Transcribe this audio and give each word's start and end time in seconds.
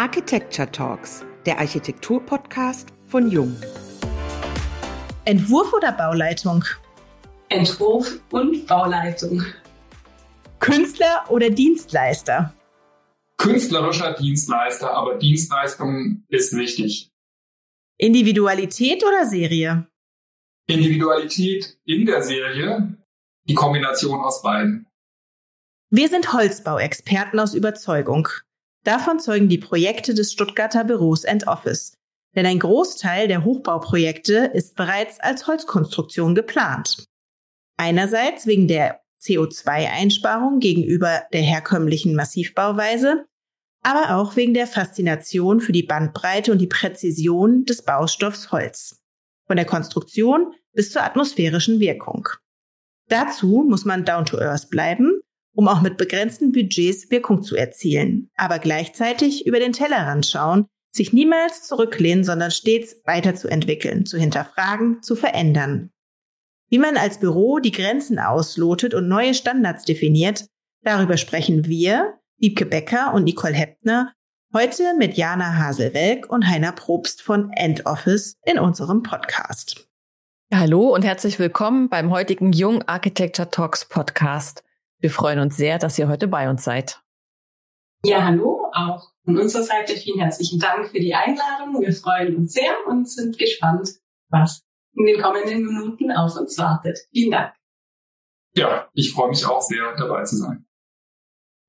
Architecture 0.00 0.72
Talks, 0.72 1.26
der 1.44 1.58
Architektur-Podcast 1.58 2.88
von 3.08 3.30
Jung. 3.30 3.54
Entwurf 5.26 5.74
oder 5.74 5.92
Bauleitung? 5.92 6.64
Entwurf 7.50 8.18
und 8.30 8.66
Bauleitung. 8.66 9.44
Künstler 10.58 11.26
oder 11.28 11.50
Dienstleister? 11.50 12.54
Künstlerischer 13.36 14.14
Dienstleister, 14.14 14.90
aber 14.90 15.18
Dienstleistung 15.18 16.24
ist 16.28 16.56
wichtig. 16.56 17.10
Individualität 17.98 19.04
oder 19.04 19.26
Serie? 19.26 19.86
Individualität 20.66 21.78
in 21.84 22.06
der 22.06 22.22
Serie, 22.22 22.96
die 23.44 23.54
Kombination 23.54 24.18
aus 24.18 24.40
beiden. 24.40 24.86
Wir 25.90 26.08
sind 26.08 26.32
Holzbauexperten 26.32 27.38
aus 27.38 27.52
Überzeugung. 27.52 28.28
Davon 28.84 29.20
zeugen 29.20 29.48
die 29.48 29.58
Projekte 29.58 30.14
des 30.14 30.32
Stuttgarter 30.32 30.84
Büros 30.84 31.24
End 31.24 31.46
Office. 31.46 31.94
Denn 32.34 32.46
ein 32.46 32.58
Großteil 32.58 33.28
der 33.28 33.44
Hochbauprojekte 33.44 34.50
ist 34.54 34.76
bereits 34.76 35.18
als 35.20 35.46
Holzkonstruktion 35.46 36.34
geplant. 36.34 37.04
Einerseits 37.76 38.46
wegen 38.46 38.68
der 38.68 39.00
CO2-Einsparung 39.22 40.60
gegenüber 40.60 41.22
der 41.32 41.42
herkömmlichen 41.42 42.14
Massivbauweise, 42.14 43.26
aber 43.82 44.16
auch 44.16 44.36
wegen 44.36 44.54
der 44.54 44.66
Faszination 44.66 45.60
für 45.60 45.72
die 45.72 45.82
Bandbreite 45.82 46.52
und 46.52 46.58
die 46.58 46.66
Präzision 46.66 47.64
des 47.64 47.82
Baustoffs 47.82 48.52
Holz. 48.52 49.00
Von 49.46 49.56
der 49.56 49.66
Konstruktion 49.66 50.54
bis 50.72 50.92
zur 50.92 51.02
atmosphärischen 51.02 51.80
Wirkung. 51.80 52.28
Dazu 53.08 53.64
muss 53.68 53.84
man 53.84 54.04
down 54.04 54.24
to 54.24 54.38
earth 54.38 54.70
bleiben 54.70 55.19
um 55.54 55.68
auch 55.68 55.82
mit 55.82 55.96
begrenzten 55.96 56.52
Budgets 56.52 57.10
Wirkung 57.10 57.42
zu 57.42 57.56
erzielen, 57.56 58.30
aber 58.36 58.58
gleichzeitig 58.58 59.46
über 59.46 59.58
den 59.58 59.72
Tellerrand 59.72 60.26
schauen, 60.26 60.66
sich 60.92 61.12
niemals 61.12 61.66
zurücklehnen, 61.66 62.24
sondern 62.24 62.50
stets 62.50 62.96
weiterzuentwickeln, 63.04 64.06
zu 64.06 64.18
hinterfragen, 64.18 65.02
zu 65.02 65.14
verändern. 65.14 65.90
Wie 66.68 66.78
man 66.78 66.96
als 66.96 67.18
Büro 67.18 67.58
die 67.58 67.72
Grenzen 67.72 68.18
auslotet 68.18 68.94
und 68.94 69.08
neue 69.08 69.34
Standards 69.34 69.84
definiert, 69.84 70.46
darüber 70.82 71.16
sprechen 71.16 71.66
wir, 71.66 72.14
Wiebke 72.38 72.66
Becker 72.66 73.12
und 73.12 73.24
Nicole 73.24 73.54
Heppner, 73.54 74.12
heute 74.54 74.94
mit 74.96 75.16
Jana 75.16 75.56
Haselwelk 75.56 76.30
und 76.30 76.48
Heiner 76.48 76.72
Probst 76.72 77.22
von 77.22 77.50
End 77.52 77.86
Office 77.86 78.36
in 78.44 78.58
unserem 78.58 79.02
Podcast. 79.02 79.88
Hallo 80.52 80.94
und 80.94 81.04
herzlich 81.04 81.38
willkommen 81.38 81.88
beim 81.88 82.10
heutigen 82.10 82.52
Jung 82.52 82.82
Architecture 82.82 83.50
Talks 83.50 83.84
Podcast. 83.84 84.64
Wir 85.00 85.10
freuen 85.10 85.38
uns 85.38 85.56
sehr, 85.56 85.78
dass 85.78 85.98
ihr 85.98 86.08
heute 86.08 86.28
bei 86.28 86.50
uns 86.50 86.62
seid. 86.62 87.02
Ja, 88.04 88.24
hallo, 88.24 88.70
auch 88.72 89.10
von 89.24 89.38
unserer 89.38 89.62
Seite 89.62 89.96
vielen 89.96 90.20
herzlichen 90.20 90.58
Dank 90.58 90.88
für 90.88 91.00
die 91.00 91.14
Einladung. 91.14 91.80
Wir 91.80 91.92
freuen 91.92 92.36
uns 92.36 92.52
sehr 92.52 92.74
und 92.86 93.08
sind 93.10 93.38
gespannt, 93.38 93.88
was 94.28 94.62
in 94.94 95.06
den 95.06 95.20
kommenden 95.20 95.64
Minuten 95.64 96.10
auf 96.12 96.36
uns 96.36 96.58
wartet. 96.58 96.98
Vielen 97.12 97.30
Dank. 97.30 97.54
Ja, 98.54 98.88
ich 98.92 99.12
freue 99.12 99.30
mich 99.30 99.46
auch 99.46 99.62
sehr, 99.62 99.94
dabei 99.96 100.24
zu 100.24 100.36
sein. 100.36 100.66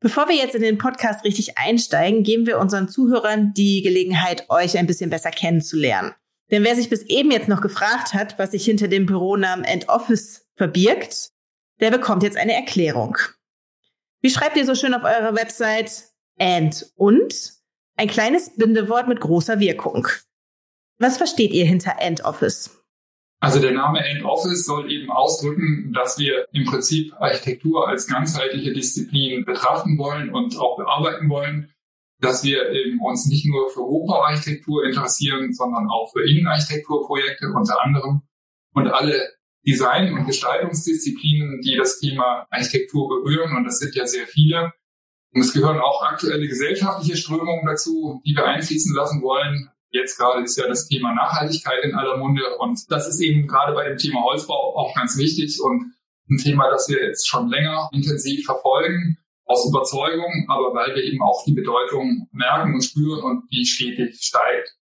Bevor 0.02 0.28
wir 0.28 0.36
jetzt 0.36 0.56
in 0.56 0.64
den 0.64 0.78
Podcast 0.78 1.24
richtig 1.24 1.58
einsteigen, 1.58 2.24
geben 2.24 2.48
wir 2.48 2.60
unseren 2.60 2.90
Zuhörern 2.90 3.54
die 3.54 3.82
Gelegenheit, 3.82 4.50
euch 4.50 4.78
ein 4.78 4.88
bisschen 4.88 5.10
besser 5.10 5.30
kennenzulernen. 5.30 6.16
Denn 6.50 6.64
wer 6.64 6.76
sich 6.76 6.90
bis 6.90 7.04
eben 7.04 7.32
jetzt 7.32 7.48
noch 7.48 7.62
gefragt 7.62 8.14
hat, 8.14 8.40
was 8.40 8.52
sich 8.52 8.66
hinter 8.66 8.88
dem 8.88 9.06
Büronamen 9.06 9.64
End 9.64 9.90
Office 9.90 10.48
verbirgt, 10.56 11.31
der 11.82 11.92
bekommt 11.92 12.24
jetzt 12.24 12.38
eine 12.38 12.54
Erklärung. 12.54 13.18
Wie 14.22 14.30
schreibt 14.30 14.56
ihr 14.56 14.66
so 14.66 14.76
schön 14.76 14.94
auf 14.94 15.04
eurer 15.04 15.36
Website? 15.36 16.06
And 16.40 16.92
und 16.96 17.54
ein 17.98 18.08
kleines 18.08 18.56
Bindewort 18.56 19.08
mit 19.08 19.20
großer 19.20 19.60
Wirkung. 19.60 20.08
Was 20.98 21.18
versteht 21.18 21.52
ihr 21.52 21.66
hinter 21.66 21.96
End 22.00 22.24
Office? 22.24 22.82
Also 23.40 23.60
der 23.60 23.72
Name 23.72 24.06
End 24.06 24.24
Office 24.24 24.66
soll 24.66 24.92
eben 24.92 25.12
ausdrücken, 25.12 25.92
dass 25.94 26.20
wir 26.20 26.48
im 26.54 26.66
Prinzip 26.66 27.14
Architektur 27.20 27.88
als 27.88 28.08
ganzheitliche 28.08 28.72
Disziplin 28.72 29.46
betrachten 29.46 29.98
wollen 29.98 30.32
und 30.32 30.58
auch 30.58 30.78
bearbeiten 30.78 31.28
wollen, 31.28 31.74
dass 32.20 32.44
wir 32.44 32.70
eben 32.70 33.00
uns 33.02 33.26
nicht 33.26 33.48
nur 33.48 33.70
für 33.72 33.82
Hochbauarchitektur 33.82 34.86
interessieren, 34.86 35.54
sondern 35.54 35.90
auch 35.90 36.12
für 36.12 36.24
Innenarchitekturprojekte 36.24 37.48
unter 37.48 37.84
anderem 37.84 38.22
und 38.74 38.88
alle 38.88 39.28
Design- 39.66 40.14
und 40.14 40.26
Gestaltungsdisziplinen, 40.26 41.62
die 41.62 41.76
das 41.78 42.00
Thema 42.00 42.48
Architektur 42.50 43.08
berühren. 43.08 43.56
Und 43.56 43.66
das 43.66 43.80
sind 43.80 43.96
ja 43.96 44.06
sehr 44.06 44.28
viele. 44.28 44.74
Und 45.34 45.42
es 45.42 45.54
gehören 45.54 45.80
auch 45.80 46.04
aktuelle 46.04 46.48
gesellschaftliche 46.48 47.16
Strömungen 47.16 47.66
dazu, 47.66 48.22
die 48.26 48.36
wir 48.36 48.46
einfließen 48.46 48.96
lassen 48.96 49.22
wollen. 49.22 49.70
Jetzt 49.92 50.18
gerade 50.18 50.44
ist 50.44 50.58
ja 50.58 50.68
das 50.68 50.88
Thema 50.88 51.14
Nachhaltigkeit 51.14 51.84
in 51.84 51.96
aller 51.96 52.18
Munde. 52.18 52.58
Und 52.60 52.80
das 52.90 53.08
ist 53.08 53.22
eben 53.22 53.48
gerade 53.48 53.74
bei 53.74 53.88
dem 53.88 53.98
Thema 53.98 54.24
Holzbau 54.24 54.76
auch 54.76 54.96
ganz 54.96 55.18
wichtig 55.18 55.60
und 55.62 55.94
ein 56.30 56.38
Thema, 56.38 56.70
das 56.70 56.88
wir 56.90 57.04
jetzt 57.04 57.28
schon 57.28 57.50
länger 57.50 57.90
intensiv 57.92 58.46
verfolgen, 58.46 59.18
aus 59.46 59.68
Überzeugung, 59.68 60.46
aber 60.48 60.74
weil 60.74 60.96
wir 60.96 61.04
eben 61.04 61.22
auch 61.22 61.44
die 61.46 61.54
Bedeutung 61.54 62.30
merken 62.32 62.74
und 62.74 62.84
spüren 62.84 63.24
und 63.24 63.52
die 63.52 63.66
stetig 63.66 64.22
steigt. 64.22 64.78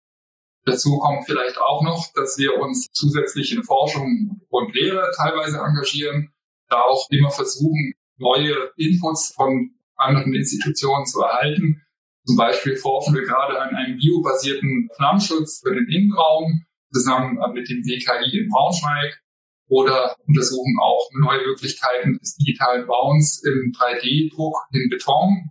Dazu 0.68 0.98
kommt 0.98 1.24
vielleicht 1.24 1.56
auch 1.56 1.82
noch, 1.82 2.12
dass 2.14 2.36
wir 2.36 2.58
uns 2.60 2.88
zusätzlich 2.92 3.52
in 3.54 3.62
Forschung 3.62 4.42
und 4.50 4.74
Lehre 4.74 5.10
teilweise 5.16 5.58
engagieren, 5.58 6.30
da 6.68 6.82
auch 6.82 7.06
immer 7.08 7.30
versuchen, 7.30 7.94
neue 8.18 8.54
Inputs 8.76 9.32
von 9.34 9.70
anderen 9.96 10.34
Institutionen 10.34 11.06
zu 11.06 11.22
erhalten. 11.22 11.80
Zum 12.26 12.36
Beispiel 12.36 12.76
forschen 12.76 13.14
wir 13.14 13.22
gerade 13.22 13.58
an 13.58 13.74
einem 13.74 13.96
biobasierten 13.96 14.90
Flammschutz 14.94 15.62
für 15.64 15.74
den 15.74 15.88
Innenraum 15.88 16.66
zusammen 16.92 17.38
mit 17.54 17.66
dem 17.70 17.78
WKI 17.78 18.38
in 18.38 18.50
Braunschweig 18.50 19.22
oder 19.68 20.16
untersuchen 20.26 20.76
auch 20.82 21.08
neue 21.18 21.46
Möglichkeiten 21.46 22.18
des 22.18 22.36
digitalen 22.36 22.86
Bauens 22.86 23.42
im 23.42 23.72
3D-Druck 23.72 24.66
in 24.72 24.90
Beton. 24.90 25.50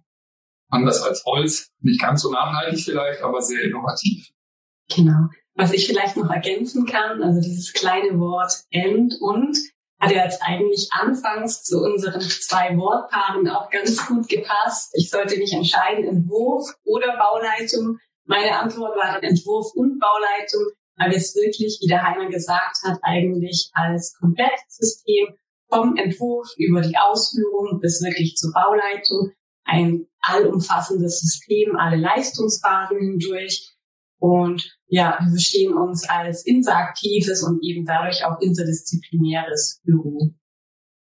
Anders 0.69 1.01
als 1.01 1.23
Holz, 1.25 1.72
nicht 1.79 2.01
ganz 2.01 2.22
so 2.22 2.31
nachhaltig 2.31 2.84
vielleicht, 2.84 3.23
aber 3.23 3.41
sehr 3.41 3.63
innovativ. 3.63 4.29
Genau. 4.93 5.29
Was 5.55 5.73
ich 5.73 5.87
vielleicht 5.87 6.17
noch 6.17 6.29
ergänzen 6.29 6.85
kann, 6.85 7.23
also 7.23 7.41
dieses 7.41 7.73
kleine 7.73 8.19
Wort 8.19 8.53
end 8.69 9.15
und 9.19 9.57
hat 9.99 10.11
ja 10.11 10.23
jetzt 10.23 10.41
eigentlich 10.43 10.89
anfangs 10.91 11.63
zu 11.63 11.81
unseren 11.81 12.21
zwei 12.21 12.77
Wortpaaren 12.77 13.49
auch 13.49 13.69
ganz 13.69 14.05
gut 14.05 14.27
gepasst. 14.27 14.91
Ich 14.93 15.09
sollte 15.09 15.37
mich 15.37 15.53
entscheiden, 15.53 16.05
Entwurf 16.05 16.75
oder 16.83 17.17
Bauleitung. 17.17 17.97
Meine 18.25 18.59
Antwort 18.59 18.95
war 18.95 19.13
dann 19.13 19.23
Entwurf 19.23 19.73
und 19.73 19.99
Bauleitung, 19.99 20.71
weil 20.97 21.11
wir 21.11 21.17
es 21.17 21.35
wirklich, 21.35 21.79
wie 21.81 21.87
der 21.87 22.03
Heiner 22.03 22.29
gesagt 22.29 22.77
hat, 22.83 22.99
eigentlich 23.01 23.71
als 23.73 24.15
Komplettsystem 24.19 25.35
vom 25.69 25.95
Entwurf 25.95 26.47
über 26.57 26.81
die 26.81 26.97
Ausführung 26.97 27.79
bis 27.81 28.01
wirklich 28.03 28.35
zur 28.35 28.53
Bauleitung 28.53 29.31
ein 29.65 30.07
allumfassendes 30.21 31.19
System, 31.19 31.75
alle 31.75 31.97
Leistungsphasen 31.97 32.99
hindurch 32.99 33.73
und 34.19 34.78
ja, 34.88 35.17
wir 35.19 35.29
verstehen 35.29 35.73
uns 35.73 36.07
als 36.09 36.45
interaktives 36.45 37.44
und 37.44 37.63
eben 37.63 37.85
dadurch 37.85 38.25
auch 38.25 38.39
interdisziplinäres 38.39 39.81
Büro. 39.83 40.33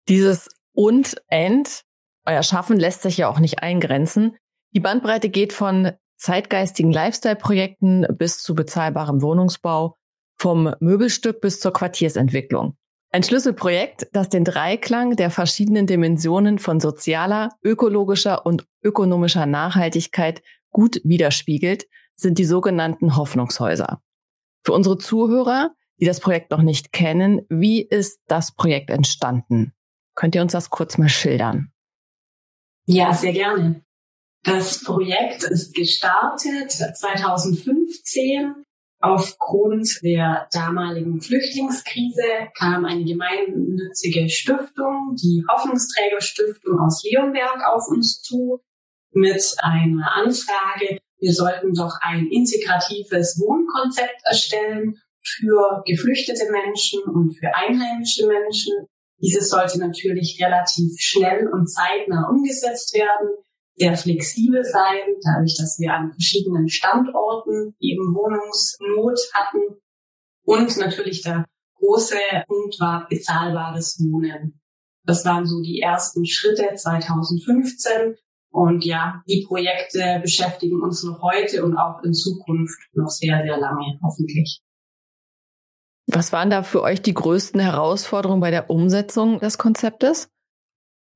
Dieses 0.09 0.49
und 0.73 1.17
End, 1.29 1.83
euer 2.25 2.43
Schaffen 2.43 2.79
lässt 2.79 3.03
sich 3.03 3.19
ja 3.19 3.29
auch 3.29 3.39
nicht 3.39 3.61
eingrenzen. 3.61 4.37
Die 4.75 4.81
Bandbreite 4.81 5.29
geht 5.29 5.53
von 5.53 5.93
zeitgeistigen 6.17 6.93
Lifestyle-Projekten 6.93 8.07
bis 8.17 8.39
zu 8.39 8.55
bezahlbarem 8.55 9.23
Wohnungsbau, 9.23 9.97
vom 10.39 10.75
Möbelstück 10.81 11.41
bis 11.41 11.61
zur 11.61 11.73
Quartiersentwicklung. 11.73 12.77
Ein 13.11 13.23
Schlüsselprojekt, 13.23 14.09
das 14.13 14.29
den 14.29 14.45
Dreiklang 14.45 15.17
der 15.17 15.31
verschiedenen 15.31 15.87
Dimensionen 15.87 16.59
von 16.59 16.81
sozialer, 16.81 17.51
ökologischer 17.63 18.45
und 18.45 18.67
ökonomischer 18.83 19.47
Nachhaltigkeit 19.47 20.43
gut 20.71 21.01
widerspiegelt, 21.05 21.87
sind 22.17 22.39
die 22.39 22.45
sogenannten 22.45 23.17
Hoffnungshäuser. 23.17 24.01
Für 24.65 24.73
unsere 24.73 24.99
Zuhörer, 24.99 25.75
die 26.01 26.07
das 26.07 26.21
Projekt 26.21 26.51
noch 26.51 26.63
nicht 26.63 26.93
kennen, 26.93 27.47
wie 27.49 27.83
ist 27.83 28.21
das 28.27 28.55
Projekt 28.55 28.91
entstanden? 28.91 29.73
Könnt 30.15 30.35
ihr 30.35 30.43
uns 30.43 30.53
das 30.53 30.71
kurz 30.71 30.99
mal 30.99 31.09
schildern? 31.09 31.73
Ja, 32.87 33.13
sehr 33.13 33.33
gerne. 33.33 33.83
Das 34.43 34.83
Projekt 34.83 35.43
ist 35.43 35.75
gestartet 35.75 36.71
2015. 36.71 38.55
Aufgrund 39.01 40.03
der 40.03 40.49
damaligen 40.53 41.21
Flüchtlingskrise 41.21 42.49
kam 42.57 42.85
eine 42.87 43.05
gemeinnützige 43.05 44.29
Stiftung, 44.31 45.17
die 45.21 45.45
Hoffnungsträgerstiftung 45.51 46.79
aus 46.81 47.03
Leonberg, 47.05 47.63
auf 47.67 47.89
uns 47.89 48.23
zu 48.23 48.63
mit 49.13 49.55
einer 49.59 50.15
Anfrage, 50.15 50.99
wir 51.19 51.33
sollten 51.33 51.73
doch 51.73 51.93
ein 52.03 52.27
integratives 52.27 53.39
Wohnkonzept 53.41 54.21
erstellen 54.25 54.97
für 55.25 55.83
geflüchtete 55.87 56.51
Menschen 56.51 57.03
und 57.05 57.33
für 57.33 57.55
einheimische 57.55 58.27
Menschen. 58.27 58.73
Dieses 59.21 59.49
sollte 59.49 59.79
natürlich 59.79 60.39
relativ 60.43 60.93
schnell 60.99 61.49
und 61.49 61.67
zeitnah 61.67 62.29
umgesetzt 62.29 62.95
werden. 62.95 63.31
sehr 63.79 63.97
flexibel 63.97 64.65
sein, 64.65 65.05
dadurch, 65.23 65.57
dass 65.59 65.79
wir 65.79 65.93
an 65.93 66.11
verschiedenen 66.13 66.69
Standorten 66.69 67.75
eben 67.79 68.15
Wohnungsnot 68.15 69.19
hatten. 69.35 69.81
Und 70.45 70.77
natürlich 70.79 71.23
der 71.23 71.45
große 71.75 72.17
Punkt 72.47 72.81
war 72.81 73.07
bezahlbares 73.09 73.99
Wohnen. 74.01 74.61
Das 75.05 75.25
waren 75.25 75.47
so 75.47 75.61
die 75.61 75.81
ersten 75.81 76.27
Schritte 76.27 76.75
2015. 76.75 78.17
Und 78.57 78.87
ja, 78.87 79.23
die 79.29 79.45
Projekte 79.47 80.19
beschäftigen 80.23 80.81
uns 80.81 81.05
noch 81.05 81.21
heute 81.21 81.63
und 81.63 81.77
auch 81.77 82.03
in 82.03 82.15
Zukunft 82.15 82.81
noch 82.95 83.11
sehr, 83.11 83.43
sehr 83.43 83.59
lange, 83.59 83.99
hoffentlich. 84.03 84.63
Was 86.07 86.33
waren 86.33 86.49
da 86.49 86.63
für 86.63 86.81
euch 86.81 87.03
die 87.03 87.13
größten 87.13 87.61
Herausforderungen 87.61 88.41
bei 88.41 88.51
der 88.51 88.71
Umsetzung 88.71 89.41
des 89.41 89.59
Konzeptes? 89.59 90.31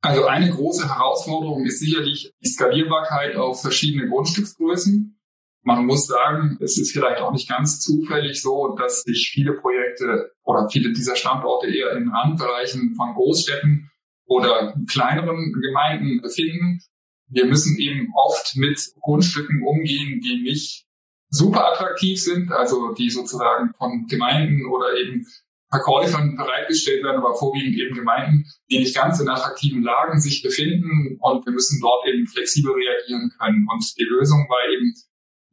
Also 0.02 0.26
eine 0.26 0.50
große 0.50 0.86
Herausforderung 0.94 1.64
ist 1.64 1.80
sicherlich 1.80 2.30
die 2.44 2.48
Skalierbarkeit 2.48 3.36
auf 3.36 3.62
verschiedene 3.62 4.10
Grundstücksgrößen. 4.10 5.18
Man 5.62 5.86
muss 5.86 6.08
sagen, 6.08 6.58
es 6.60 6.76
ist 6.76 6.92
vielleicht 6.92 7.22
auch 7.22 7.32
nicht 7.32 7.48
ganz 7.48 7.80
zufällig 7.80 8.42
so, 8.42 8.76
dass 8.76 9.00
sich 9.04 9.30
viele 9.32 9.54
Projekte 9.54 10.32
oder 10.42 10.68
viele 10.68 10.92
dieser 10.92 11.16
Standorte 11.16 11.68
eher 11.68 11.96
in 11.96 12.10
Randbereichen 12.10 12.94
von 12.96 13.14
Großstädten 13.14 13.90
oder 14.26 14.74
kleineren 14.86 15.54
Gemeinden 15.54 16.20
befinden. 16.20 16.82
Wir 17.30 17.46
müssen 17.46 17.78
eben 17.78 18.12
oft 18.14 18.56
mit 18.56 18.92
Grundstücken 19.00 19.62
umgehen, 19.62 20.20
die 20.20 20.42
nicht 20.42 20.84
super 21.30 21.72
attraktiv 21.72 22.20
sind, 22.20 22.50
also 22.52 22.92
die 22.92 23.08
sozusagen 23.08 23.72
von 23.78 24.06
Gemeinden 24.08 24.66
oder 24.66 24.96
eben 24.96 25.26
Verkäufern 25.70 26.36
bereitgestellt 26.36 27.04
werden, 27.04 27.18
aber 27.18 27.34
vorwiegend 27.34 27.78
eben 27.78 27.94
Gemeinden, 27.94 28.44
die 28.68 28.80
nicht 28.80 28.94
ganz 28.94 29.20
in 29.20 29.28
attraktiven 29.28 29.82
Lagen 29.82 30.20
sich 30.20 30.42
befinden 30.42 31.16
und 31.20 31.46
wir 31.46 31.52
müssen 31.52 31.80
dort 31.80 32.04
eben 32.08 32.26
flexibel 32.26 32.72
reagieren 32.72 33.30
können. 33.38 33.68
Und 33.70 33.84
die 33.96 34.04
Lösung 34.04 34.46
war 34.48 34.68
eben 34.68 34.92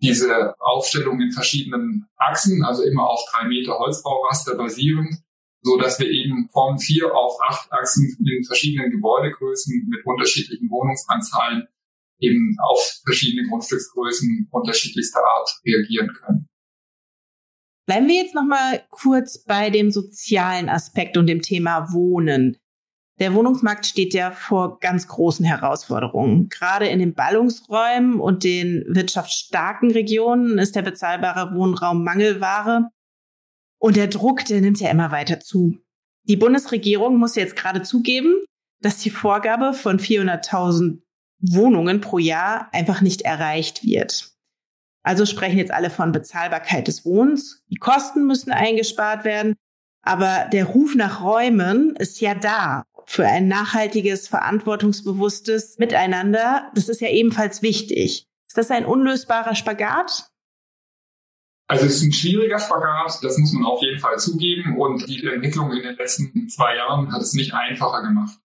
diese 0.01 0.55
Aufstellung 0.59 1.21
in 1.21 1.31
verschiedenen 1.31 2.07
Achsen, 2.17 2.63
also 2.63 2.83
immer 2.83 3.07
auf 3.07 3.21
drei 3.31 3.47
Meter 3.47 3.77
Holzbauraster 3.77 4.55
basierend, 4.55 5.21
so 5.67 5.77
dass 5.77 5.99
wir 5.99 6.09
eben 6.09 6.49
von 6.51 6.79
vier 6.79 7.13
auf 7.13 7.37
acht 7.49 7.71
Achsen 7.71 8.17
in 8.25 8.43
verschiedenen 8.45 8.89
Gebäudegrößen 8.91 9.87
mit 9.89 10.05
unterschiedlichen 10.05 10.69
Wohnungsanzahlen 10.69 11.67
eben 12.19 12.55
auf 12.63 13.01
verschiedene 13.03 13.47
Grundstücksgrößen 13.47 14.47
unterschiedlichster 14.49 15.19
Art 15.19 15.49
reagieren 15.65 16.11
können. 16.13 16.47
Bleiben 17.85 18.07
wir 18.07 18.15
jetzt 18.15 18.35
noch 18.35 18.45
mal 18.45 18.81
kurz 18.89 19.43
bei 19.43 19.69
dem 19.69 19.91
sozialen 19.91 20.69
Aspekt 20.69 21.17
und 21.17 21.27
dem 21.27 21.41
Thema 21.41 21.93
Wohnen. 21.93 22.57
Der 23.19 23.33
Wohnungsmarkt 23.33 23.85
steht 23.85 24.13
ja 24.13 24.31
vor 24.31 24.79
ganz 24.79 25.07
großen 25.07 25.45
Herausforderungen. 25.45 26.49
Gerade 26.49 26.87
in 26.87 26.99
den 26.99 27.13
Ballungsräumen 27.13 28.19
und 28.19 28.43
den 28.43 28.83
wirtschaftsstarken 28.87 29.91
Regionen 29.91 30.59
ist 30.59 30.75
der 30.75 30.83
bezahlbare 30.83 31.55
Wohnraum 31.55 32.03
Mangelware. 32.03 32.89
Und 33.79 33.95
der 33.95 34.07
Druck, 34.07 34.45
der 34.45 34.61
nimmt 34.61 34.79
ja 34.79 34.89
immer 34.89 35.11
weiter 35.11 35.39
zu. 35.39 35.77
Die 36.23 36.35
Bundesregierung 36.35 37.17
muss 37.17 37.35
jetzt 37.35 37.55
gerade 37.55 37.83
zugeben, 37.83 38.33
dass 38.81 38.97
die 38.97 39.09
Vorgabe 39.09 39.73
von 39.73 39.99
400.000 39.99 41.01
Wohnungen 41.39 42.01
pro 42.01 42.17
Jahr 42.17 42.69
einfach 42.73 43.01
nicht 43.01 43.21
erreicht 43.21 43.83
wird. 43.83 44.31
Also 45.03 45.25
sprechen 45.25 45.57
jetzt 45.57 45.71
alle 45.71 45.89
von 45.89 46.11
Bezahlbarkeit 46.11 46.87
des 46.87 47.05
Wohnens. 47.05 47.63
Die 47.69 47.77
Kosten 47.77 48.27
müssen 48.27 48.51
eingespart 48.51 49.23
werden. 49.23 49.55
Aber 50.01 50.49
der 50.51 50.65
Ruf 50.65 50.95
nach 50.95 51.23
Räumen 51.23 51.95
ist 51.95 52.19
ja 52.19 52.35
da 52.35 52.83
für 53.05 53.25
ein 53.25 53.47
nachhaltiges, 53.47 54.27
verantwortungsbewusstes 54.27 55.77
Miteinander. 55.77 56.69
Das 56.75 56.89
ist 56.89 56.99
ja 56.99 57.09
ebenfalls 57.09 57.61
wichtig. 57.61 58.25
Ist 58.47 58.57
das 58.57 58.69
ein 58.69 58.85
unlösbarer 58.85 59.55
Spagat? 59.55 60.29
Also 61.69 61.85
es 61.85 61.97
ist 61.97 62.03
ein 62.03 62.13
schwieriger 62.13 62.59
Spagat, 62.59 63.19
das 63.21 63.37
muss 63.37 63.51
man 63.51 63.65
auf 63.65 63.81
jeden 63.81 63.99
Fall 63.99 64.17
zugeben. 64.17 64.77
Und 64.77 65.07
die 65.07 65.25
Entwicklung 65.25 65.71
in 65.73 65.83
den 65.83 65.97
letzten 65.97 66.47
zwei 66.47 66.75
Jahren 66.75 67.11
hat 67.11 67.21
es 67.21 67.33
nicht 67.33 67.53
einfacher 67.53 68.01
gemacht. 68.03 68.37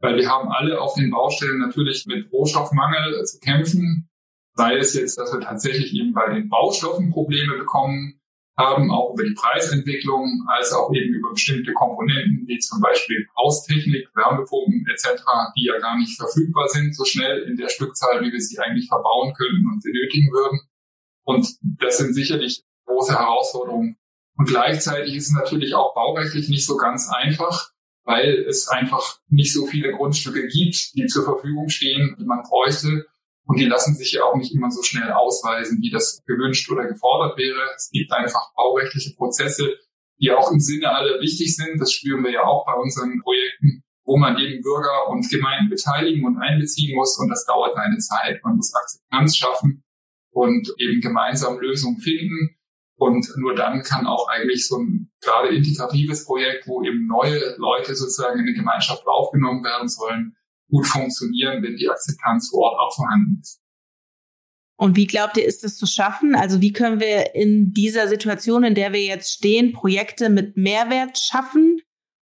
Weil 0.00 0.16
wir 0.16 0.28
haben 0.28 0.48
alle 0.48 0.80
auf 0.80 0.94
den 0.94 1.10
Baustellen 1.10 1.60
natürlich 1.60 2.04
mit 2.06 2.30
Rohstoffmangel 2.32 3.24
zu 3.24 3.38
kämpfen. 3.38 4.08
Sei 4.56 4.76
es 4.76 4.94
jetzt, 4.94 5.18
dass 5.18 5.32
wir 5.32 5.40
tatsächlich 5.40 5.94
eben 5.94 6.12
bei 6.12 6.32
den 6.32 6.48
Baustoffen 6.48 7.10
Probleme 7.10 7.56
bekommen 7.58 8.20
haben, 8.56 8.90
auch 8.90 9.14
über 9.14 9.24
die 9.24 9.34
Preisentwicklung, 9.34 10.46
als 10.48 10.72
auch 10.72 10.92
eben 10.94 11.14
über 11.14 11.30
bestimmte 11.32 11.72
Komponenten, 11.72 12.46
wie 12.46 12.58
zum 12.58 12.80
Beispiel 12.80 13.26
Haustechnik, 13.36 14.08
Wärmepumpen 14.14 14.86
etc., 14.90 15.22
die 15.56 15.64
ja 15.64 15.78
gar 15.78 15.96
nicht 15.98 16.16
verfügbar 16.16 16.68
sind 16.68 16.94
so 16.94 17.04
schnell 17.04 17.42
in 17.48 17.56
der 17.56 17.68
Stückzahl, 17.68 18.20
wie 18.22 18.32
wir 18.32 18.40
sie 18.40 18.58
eigentlich 18.60 18.88
verbauen 18.88 19.32
könnten 19.34 19.66
und 19.72 19.82
benötigen 19.82 20.30
würden. 20.30 20.60
Und 21.24 21.48
das 21.62 21.98
sind 21.98 22.14
sicherlich 22.14 22.62
große 22.86 23.18
Herausforderungen. 23.18 23.96
Und 24.36 24.48
gleichzeitig 24.48 25.14
ist 25.14 25.28
es 25.28 25.32
natürlich 25.32 25.74
auch 25.74 25.94
baurechtlich 25.94 26.48
nicht 26.48 26.66
so 26.66 26.76
ganz 26.76 27.08
einfach, 27.08 27.70
weil 28.04 28.44
es 28.48 28.68
einfach 28.68 29.18
nicht 29.28 29.52
so 29.52 29.66
viele 29.66 29.92
Grundstücke 29.92 30.46
gibt, 30.48 30.94
die 30.94 31.06
zur 31.06 31.24
Verfügung 31.24 31.68
stehen, 31.68 32.16
die 32.18 32.24
man 32.24 32.42
bräuchte. 32.42 33.06
Und 33.46 33.58
die 33.58 33.66
lassen 33.66 33.94
sich 33.94 34.12
ja 34.12 34.24
auch 34.24 34.36
nicht 34.36 34.54
immer 34.54 34.70
so 34.70 34.82
schnell 34.82 35.12
ausweisen, 35.12 35.78
wie 35.82 35.90
das 35.90 36.22
gewünscht 36.26 36.70
oder 36.70 36.86
gefordert 36.86 37.38
wäre. 37.38 37.60
Es 37.76 37.90
gibt 37.90 38.12
einfach 38.12 38.52
baurechtliche 38.54 39.14
Prozesse, 39.14 39.76
die 40.18 40.30
auch 40.30 40.50
im 40.50 40.60
Sinne 40.60 40.90
aller 40.90 41.20
wichtig 41.20 41.54
sind. 41.54 41.78
Das 41.78 41.92
spüren 41.92 42.24
wir 42.24 42.32
ja 42.32 42.44
auch 42.44 42.64
bei 42.64 42.74
unseren 42.74 43.20
Projekten, 43.20 43.82
wo 44.04 44.16
man 44.16 44.38
eben 44.38 44.62
Bürger 44.62 45.08
und 45.08 45.28
Gemeinden 45.30 45.68
beteiligen 45.68 46.24
und 46.24 46.38
einbeziehen 46.38 46.96
muss. 46.96 47.18
Und 47.18 47.28
das 47.28 47.44
dauert 47.44 47.76
eine 47.76 47.98
Zeit. 47.98 48.42
Man 48.42 48.56
muss 48.56 48.74
Akzeptanz 48.74 49.36
schaffen 49.36 49.83
und 50.34 50.68
eben 50.78 51.00
gemeinsam 51.00 51.58
Lösungen 51.58 51.98
finden. 51.98 52.56
Und 52.96 53.26
nur 53.36 53.54
dann 53.54 53.82
kann 53.82 54.06
auch 54.06 54.28
eigentlich 54.28 54.66
so 54.66 54.78
ein 54.78 55.10
gerade 55.20 55.54
integratives 55.54 56.24
Projekt, 56.26 56.66
wo 56.66 56.82
eben 56.82 57.06
neue 57.06 57.56
Leute 57.56 57.94
sozusagen 57.94 58.40
in 58.40 58.46
die 58.46 58.54
Gemeinschaft 58.54 59.06
aufgenommen 59.06 59.64
werden 59.64 59.88
sollen, 59.88 60.36
gut 60.68 60.86
funktionieren, 60.86 61.62
wenn 61.62 61.76
die 61.76 61.88
Akzeptanz 61.88 62.50
vor 62.50 62.70
Ort 62.70 62.80
auch 62.80 62.94
vorhanden 62.94 63.38
ist. 63.40 63.60
Und 64.76 64.96
wie 64.96 65.06
glaubt 65.06 65.36
ihr, 65.36 65.44
ist 65.44 65.62
es 65.62 65.76
zu 65.76 65.86
schaffen? 65.86 66.34
Also 66.34 66.60
wie 66.60 66.72
können 66.72 67.00
wir 67.00 67.34
in 67.34 67.72
dieser 67.72 68.08
Situation, 68.08 68.64
in 68.64 68.74
der 68.74 68.92
wir 68.92 69.02
jetzt 69.02 69.32
stehen, 69.32 69.72
Projekte 69.72 70.30
mit 70.30 70.56
Mehrwert 70.56 71.18
schaffen? 71.18 71.80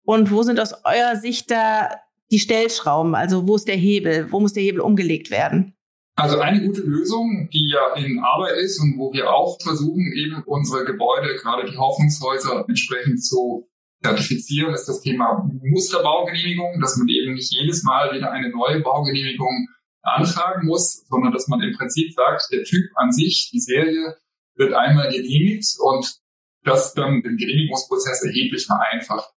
Und 0.04 0.32
wo 0.32 0.44
sind 0.44 0.60
aus 0.60 0.74
eurer 0.86 1.18
Sicht 1.18 1.52
da 1.52 1.90
die 2.32 2.40
Stellschrauben? 2.40 3.16
Also 3.16 3.48
wo 3.48 3.56
ist 3.56 3.68
der 3.68 3.76
Hebel? 3.76 4.32
Wo 4.32 4.40
muss 4.40 4.54
der 4.54 4.64
Hebel 4.64 4.80
umgelegt 4.80 5.30
werden? 5.30 5.77
Also 6.18 6.40
eine 6.40 6.66
gute 6.66 6.82
Lösung, 6.82 7.48
die 7.54 7.70
ja 7.70 7.94
in 7.94 8.20
Arbeit 8.20 8.58
ist 8.58 8.80
und 8.80 8.98
wo 8.98 9.14
wir 9.14 9.30
auch 9.30 9.62
versuchen, 9.62 10.12
eben 10.16 10.42
unsere 10.48 10.84
Gebäude, 10.84 11.36
gerade 11.36 11.70
die 11.70 11.78
Hoffnungshäuser, 11.78 12.66
entsprechend 12.68 13.24
zu 13.24 13.70
zertifizieren, 14.02 14.74
ist 14.74 14.86
das 14.86 15.02
Thema 15.02 15.48
Musterbaugenehmigung, 15.62 16.82
dass 16.82 16.98
man 16.98 17.08
eben 17.08 17.36
nicht 17.36 17.54
jedes 17.54 17.84
Mal 17.84 18.16
wieder 18.16 18.32
eine 18.32 18.50
neue 18.50 18.82
Baugenehmigung 18.82 19.68
antragen 20.02 20.66
muss, 20.66 21.06
sondern 21.08 21.34
dass 21.34 21.48
man 21.50 21.62
im 21.62 21.78
Prinzip 21.78 22.12
sagt, 22.14 22.48
der 22.52 22.64
Typ 22.64 22.90
an 22.96 23.12
sich, 23.12 23.52
die 23.54 23.60
Serie, 23.60 24.18
wird 24.56 24.74
einmal 24.74 25.12
genehmigt 25.12 25.68
und 25.80 26.18
das 26.64 26.96
dann 26.96 27.22
den 27.22 27.38
Genehmigungsprozess 27.38 28.24
erheblich 28.24 28.66
vereinfacht. 28.66 29.30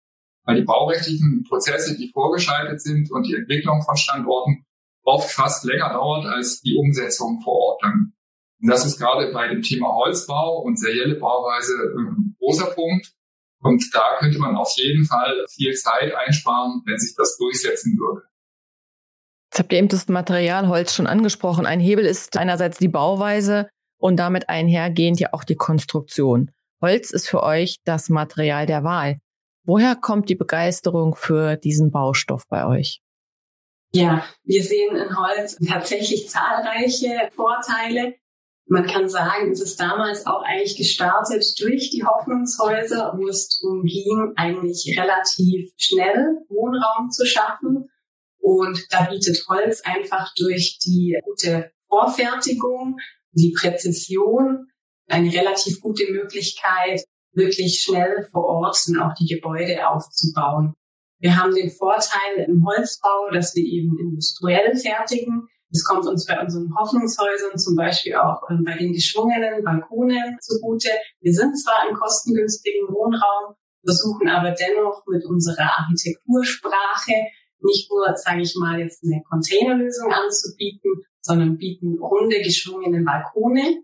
Weil 0.44 0.60
die 0.60 0.64
baurechtlichen 0.64 1.44
Prozesse, 1.48 1.96
die 1.96 2.12
vorgeschaltet 2.12 2.80
sind 2.80 3.10
und 3.10 3.26
die 3.26 3.34
Entwicklung 3.34 3.82
von 3.82 3.96
Standorten 3.96 4.64
oft 5.08 5.30
fast 5.30 5.64
länger 5.64 5.92
dauert 5.92 6.26
als 6.26 6.60
die 6.60 6.76
Umsetzung 6.76 7.40
vor 7.40 7.54
Ort. 7.54 7.82
Und 7.84 8.12
das 8.60 8.84
ist 8.84 8.98
gerade 8.98 9.32
bei 9.32 9.48
dem 9.48 9.62
Thema 9.62 9.94
Holzbau 9.94 10.60
und 10.62 10.78
serielle 10.78 11.16
Bauweise 11.16 11.74
ein 11.96 12.36
großer 12.38 12.70
Punkt. 12.74 13.12
Und 13.60 13.92
da 13.92 14.16
könnte 14.18 14.38
man 14.38 14.56
auf 14.56 14.72
jeden 14.76 15.04
Fall 15.04 15.44
viel 15.50 15.74
Zeit 15.74 16.14
einsparen, 16.14 16.82
wenn 16.86 16.98
sich 16.98 17.14
das 17.16 17.36
durchsetzen 17.38 17.96
würde. 17.98 18.26
Jetzt 19.50 19.58
habt 19.60 19.72
ihr 19.72 19.78
eben 19.78 19.88
das 19.88 20.08
Material 20.08 20.68
Holz 20.68 20.94
schon 20.94 21.06
angesprochen. 21.06 21.66
Ein 21.66 21.80
Hebel 21.80 22.04
ist 22.04 22.36
einerseits 22.36 22.78
die 22.78 22.88
Bauweise 22.88 23.68
und 23.98 24.16
damit 24.16 24.48
einhergehend 24.48 25.18
ja 25.18 25.32
auch 25.32 25.44
die 25.44 25.56
Konstruktion. 25.56 26.50
Holz 26.80 27.10
ist 27.10 27.28
für 27.28 27.42
euch 27.42 27.78
das 27.84 28.08
Material 28.08 28.66
der 28.66 28.84
Wahl. 28.84 29.18
Woher 29.64 29.96
kommt 29.96 30.28
die 30.28 30.36
Begeisterung 30.36 31.14
für 31.14 31.56
diesen 31.56 31.90
Baustoff 31.90 32.46
bei 32.48 32.66
euch? 32.66 33.00
Ja, 33.92 34.24
wir 34.44 34.62
sehen 34.62 34.96
in 34.96 35.16
Holz 35.16 35.56
tatsächlich 35.66 36.28
zahlreiche 36.28 37.30
Vorteile. 37.34 38.14
Man 38.66 38.86
kann 38.86 39.08
sagen, 39.08 39.50
es 39.50 39.62
ist 39.62 39.80
damals 39.80 40.26
auch 40.26 40.42
eigentlich 40.42 40.76
gestartet 40.76 41.42
durch 41.58 41.90
die 41.90 42.04
Hoffnungshäuser, 42.04 43.14
wo 43.16 43.26
es 43.28 43.48
darum 43.48 43.82
ging, 43.84 44.32
eigentlich 44.36 44.94
relativ 44.98 45.72
schnell 45.78 46.36
Wohnraum 46.48 47.10
zu 47.10 47.24
schaffen. 47.24 47.88
Und 48.38 48.86
da 48.90 49.04
bietet 49.04 49.42
Holz 49.48 49.80
einfach 49.80 50.34
durch 50.36 50.78
die 50.84 51.18
gute 51.24 51.70
Vorfertigung, 51.88 52.98
die 53.32 53.54
Präzision, 53.58 54.68
eine 55.08 55.32
relativ 55.32 55.80
gute 55.80 56.12
Möglichkeit, 56.12 57.04
wirklich 57.32 57.82
schnell 57.82 58.26
vor 58.30 58.44
Ort 58.44 58.78
dann 58.86 59.00
auch 59.00 59.14
die 59.14 59.26
Gebäude 59.26 59.88
aufzubauen. 59.88 60.74
Wir 61.20 61.36
haben 61.36 61.54
den 61.54 61.70
Vorteil 61.70 62.46
im 62.46 62.64
Holzbau, 62.64 63.30
dass 63.32 63.54
wir 63.54 63.64
eben 63.64 63.98
industriell 63.98 64.76
fertigen. 64.76 65.48
Es 65.70 65.84
kommt 65.84 66.06
uns 66.06 66.24
bei 66.24 66.40
unseren 66.40 66.72
Hoffnungshäusern 66.78 67.58
zum 67.58 67.76
Beispiel 67.76 68.14
auch 68.14 68.40
ähm, 68.50 68.64
bei 68.64 68.76
den 68.78 68.92
geschwungenen 68.92 69.62
Balkonen 69.62 70.38
zugute. 70.40 70.90
Wir 71.20 71.32
sind 71.32 71.58
zwar 71.58 71.88
im 71.88 71.96
kostengünstigen 71.96 72.88
Wohnraum, 72.88 73.54
versuchen 73.84 74.28
aber 74.28 74.52
dennoch 74.52 75.02
mit 75.06 75.24
unserer 75.26 75.78
Architektursprache 75.78 77.12
nicht 77.60 77.90
nur, 77.90 78.14
sage 78.16 78.42
ich 78.42 78.54
mal, 78.56 78.78
jetzt 78.78 79.02
eine 79.02 79.22
Containerlösung 79.28 80.12
anzubieten, 80.12 81.02
sondern 81.20 81.58
bieten 81.58 81.98
runde 81.98 82.40
geschwungene 82.40 83.02
Balkone. 83.02 83.82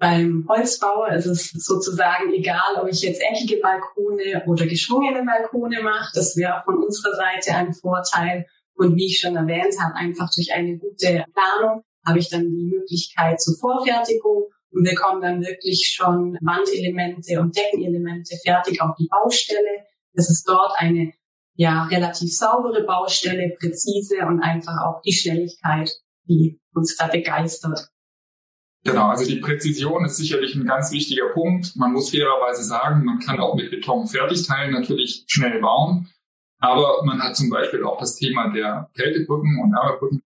Beim 0.00 0.46
Holzbauer 0.48 1.12
ist 1.12 1.26
es 1.26 1.50
sozusagen 1.50 2.32
egal, 2.32 2.80
ob 2.80 2.88
ich 2.88 3.02
jetzt 3.02 3.20
eckige 3.20 3.60
Balkone 3.60 4.42
oder 4.46 4.66
geschwungene 4.66 5.22
Balkone 5.26 5.82
mache. 5.82 6.12
Das 6.14 6.34
wäre 6.38 6.62
von 6.64 6.82
unserer 6.82 7.14
Seite 7.16 7.54
ein 7.54 7.74
Vorteil. 7.74 8.46
Und 8.72 8.96
wie 8.96 9.04
ich 9.04 9.20
schon 9.20 9.36
erwähnt 9.36 9.74
habe, 9.78 9.94
einfach 9.96 10.30
durch 10.34 10.54
eine 10.54 10.78
gute 10.78 11.26
Planung 11.34 11.82
habe 12.06 12.18
ich 12.18 12.30
dann 12.30 12.48
die 12.48 12.72
Möglichkeit 12.74 13.42
zur 13.42 13.58
Vorfertigung 13.58 14.44
und 14.70 14.84
wir 14.84 14.94
kommen 14.94 15.20
dann 15.20 15.42
wirklich 15.42 15.92
schon 15.94 16.38
Wandelemente 16.40 17.38
und 17.38 17.54
Deckenelemente 17.54 18.36
fertig 18.42 18.80
auf 18.80 18.96
die 18.98 19.06
Baustelle. 19.06 19.84
Es 20.14 20.30
ist 20.30 20.48
dort 20.48 20.72
eine 20.78 21.12
ja 21.56 21.84
relativ 21.84 22.34
saubere 22.34 22.84
Baustelle, 22.84 23.54
präzise 23.58 24.24
und 24.26 24.40
einfach 24.40 24.78
auch 24.86 25.02
die 25.02 25.12
Schnelligkeit, 25.12 25.90
die 26.26 26.58
uns 26.72 26.96
da 26.96 27.08
begeistert. 27.08 27.90
Genau, 28.82 29.08
also 29.08 29.26
die 29.26 29.40
Präzision 29.40 30.04
ist 30.06 30.16
sicherlich 30.16 30.54
ein 30.54 30.64
ganz 30.64 30.90
wichtiger 30.90 31.28
Punkt. 31.34 31.76
Man 31.76 31.92
muss 31.92 32.10
fairerweise 32.10 32.64
sagen, 32.64 33.04
man 33.04 33.18
kann 33.18 33.38
auch 33.38 33.54
mit 33.54 33.70
Beton 33.70 34.06
Fertigteilen 34.06 34.72
natürlich 34.72 35.24
schnell 35.28 35.60
bauen. 35.60 36.08
Aber 36.60 37.02
man 37.04 37.22
hat 37.22 37.36
zum 37.36 37.50
Beispiel 37.50 37.84
auch 37.84 37.98
das 37.98 38.16
Thema 38.16 38.52
der 38.52 38.90
Kältebrücken 38.94 39.60
und 39.62 39.72
Wärmebrücken. 39.72 40.22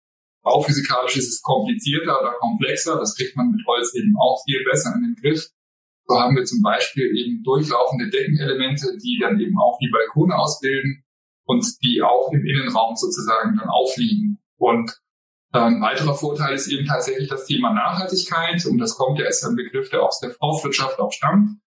Bauphysikalisch 0.43 1.17
ist 1.17 1.29
es 1.29 1.43
komplizierter 1.43 2.21
oder 2.21 2.33
komplexer. 2.39 2.99
Das 2.99 3.17
kriegt 3.17 3.37
man 3.37 3.51
mit 3.51 3.67
Holz 3.67 3.95
eben 3.95 4.15
auch 4.19 4.43
viel 4.45 4.65
besser 4.65 4.95
in 4.97 5.03
den 5.03 5.17
Griff. 5.21 5.51
So 6.07 6.19
haben 6.19 6.37
wir 6.37 6.45
zum 6.45 6.63
Beispiel 6.63 7.05
eben 7.17 7.43
durchlaufende 7.43 8.09
Deckenelemente, 8.09 8.97
die 8.97 9.19
dann 9.21 9.39
eben 9.39 9.59
auch 9.59 9.79
die 9.79 9.91
Balkone 9.91 10.35
ausbilden 10.35 11.05
und 11.45 11.67
die 11.83 12.03
auch 12.03 12.33
im 12.33 12.47
Innenraum 12.47 12.97
sozusagen 12.97 13.57
dann 13.59 13.69
aufliegen. 13.69 14.39
Und 14.57 14.91
ein 15.53 15.81
weiterer 15.81 16.15
Vorteil 16.15 16.55
ist 16.55 16.69
eben 16.69 16.87
tatsächlich 16.87 17.29
das 17.29 17.47
Thema 17.47 17.73
Nachhaltigkeit. 17.73 18.65
Und 18.67 18.79
das 18.79 18.97
kommt 18.97 19.19
ja 19.19 19.27
als 19.27 19.43
ein 19.45 19.57
Begriff, 19.57 19.89
der 19.91 20.03
aus 20.03 20.21
der 20.21 20.31
Forstwirtschaft 20.31 20.99
auch 20.99 21.13
stammt. 21.13 21.59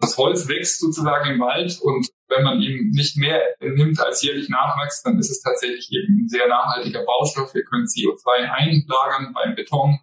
Das 0.00 0.16
Holz 0.16 0.48
wächst 0.48 0.80
sozusagen 0.80 1.30
im 1.30 1.40
Wald 1.40 1.78
und 1.82 2.08
wenn 2.28 2.44
man 2.44 2.60
ihm 2.60 2.90
nicht 2.90 3.16
mehr 3.16 3.42
nimmt 3.60 3.98
als 4.00 4.22
jährlich 4.22 4.48
Nachwachs, 4.48 5.02
dann 5.02 5.18
ist 5.18 5.30
es 5.30 5.40
tatsächlich 5.40 5.90
eben 5.90 6.24
ein 6.24 6.28
sehr 6.28 6.46
nachhaltiger 6.46 7.04
Baustoff. 7.04 7.52
Wir 7.54 7.64
können 7.64 7.84
CO2 7.84 8.48
einlagern 8.48 9.32
beim 9.34 9.56
Beton, 9.56 9.98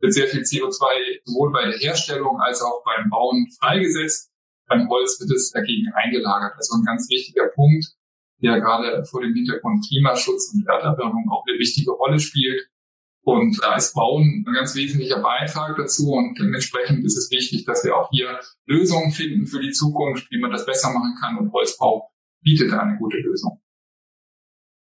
wird 0.00 0.14
sehr 0.14 0.28
viel 0.28 0.42
CO2 0.42 1.20
sowohl 1.24 1.52
bei 1.52 1.66
der 1.66 1.78
Herstellung 1.78 2.40
als 2.40 2.62
auch 2.62 2.82
beim 2.84 3.10
Bauen 3.10 3.48
freigesetzt. 3.60 4.30
Beim 4.66 4.88
Holz 4.88 5.20
wird 5.20 5.30
es 5.32 5.50
dagegen 5.50 5.92
eingelagert. 5.94 6.54
Also 6.56 6.76
ein 6.76 6.84
ganz 6.84 7.10
wichtiger 7.10 7.48
Punkt, 7.54 7.84
der 8.40 8.60
gerade 8.60 9.04
vor 9.04 9.20
dem 9.20 9.34
Hintergrund 9.34 9.84
Klimaschutz 9.86 10.54
und 10.54 10.66
Erderwärmung 10.66 11.28
auch 11.30 11.44
eine 11.46 11.58
wichtige 11.58 11.90
Rolle 11.90 12.18
spielt. 12.18 12.66
Und 13.24 13.58
da 13.62 13.76
ist 13.76 13.94
Bauen 13.94 14.44
ein 14.46 14.54
ganz 14.54 14.74
wesentlicher 14.74 15.20
Beitrag 15.20 15.76
dazu 15.76 16.12
und 16.12 16.38
dementsprechend 16.38 17.04
ist 17.04 17.16
es 17.16 17.30
wichtig, 17.30 17.64
dass 17.64 17.82
wir 17.82 17.96
auch 17.96 18.10
hier 18.10 18.38
Lösungen 18.66 19.12
finden 19.12 19.46
für 19.46 19.60
die 19.60 19.72
Zukunft, 19.72 20.30
wie 20.30 20.38
man 20.38 20.50
das 20.50 20.66
besser 20.66 20.92
machen 20.92 21.16
kann 21.20 21.38
und 21.38 21.52
Holzbau 21.52 22.10
bietet 22.42 22.72
eine 22.72 22.98
gute 22.98 23.16
Lösung. 23.16 23.62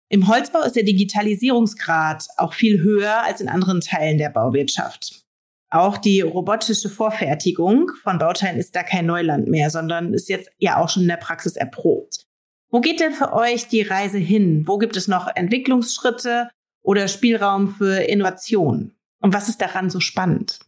Im 0.10 0.28
Holzbau 0.28 0.62
ist 0.62 0.76
der 0.76 0.84
Digitalisierungsgrad 0.84 2.28
auch 2.38 2.54
viel 2.54 2.82
höher 2.82 3.24
als 3.24 3.40
in 3.40 3.48
anderen 3.48 3.80
Teilen 3.80 4.18
der 4.18 4.30
Bauwirtschaft. 4.30 5.24
Auch 5.72 5.98
die 5.98 6.22
robotische 6.22 6.90
Vorfertigung 6.90 7.90
von 8.04 8.20
Bauteilen 8.20 8.60
ist 8.60 8.76
da 8.76 8.84
kein 8.84 9.08
Neuland 9.08 9.48
mehr, 9.48 9.72
sondern 9.72 10.14
ist 10.14 10.30
jetzt 10.30 10.52
ja 10.60 10.78
auch 10.78 10.90
schon 10.90 11.04
in 11.04 11.10
der 11.10 11.18
Praxis 11.18 11.56
erprobt. 11.56 12.28
Wo 12.70 12.82
geht 12.82 13.00
denn 13.00 13.14
für 13.14 13.34
euch 13.34 13.70
die 13.70 13.82
Reise 13.82 14.20
hin? 14.20 14.68
Wo 14.68 14.78
gibt 14.78 14.98
es 14.98 15.08
noch 15.08 15.28
Entwicklungsschritte 15.34 16.50
oder 16.84 17.08
Spielraum 17.08 17.70
für 17.70 18.02
Innovation? 18.02 18.94
Und 19.20 19.34
was 19.34 19.50
ist 19.50 19.62
daran 19.62 19.90
so 19.90 20.00
spannend? 20.00 20.60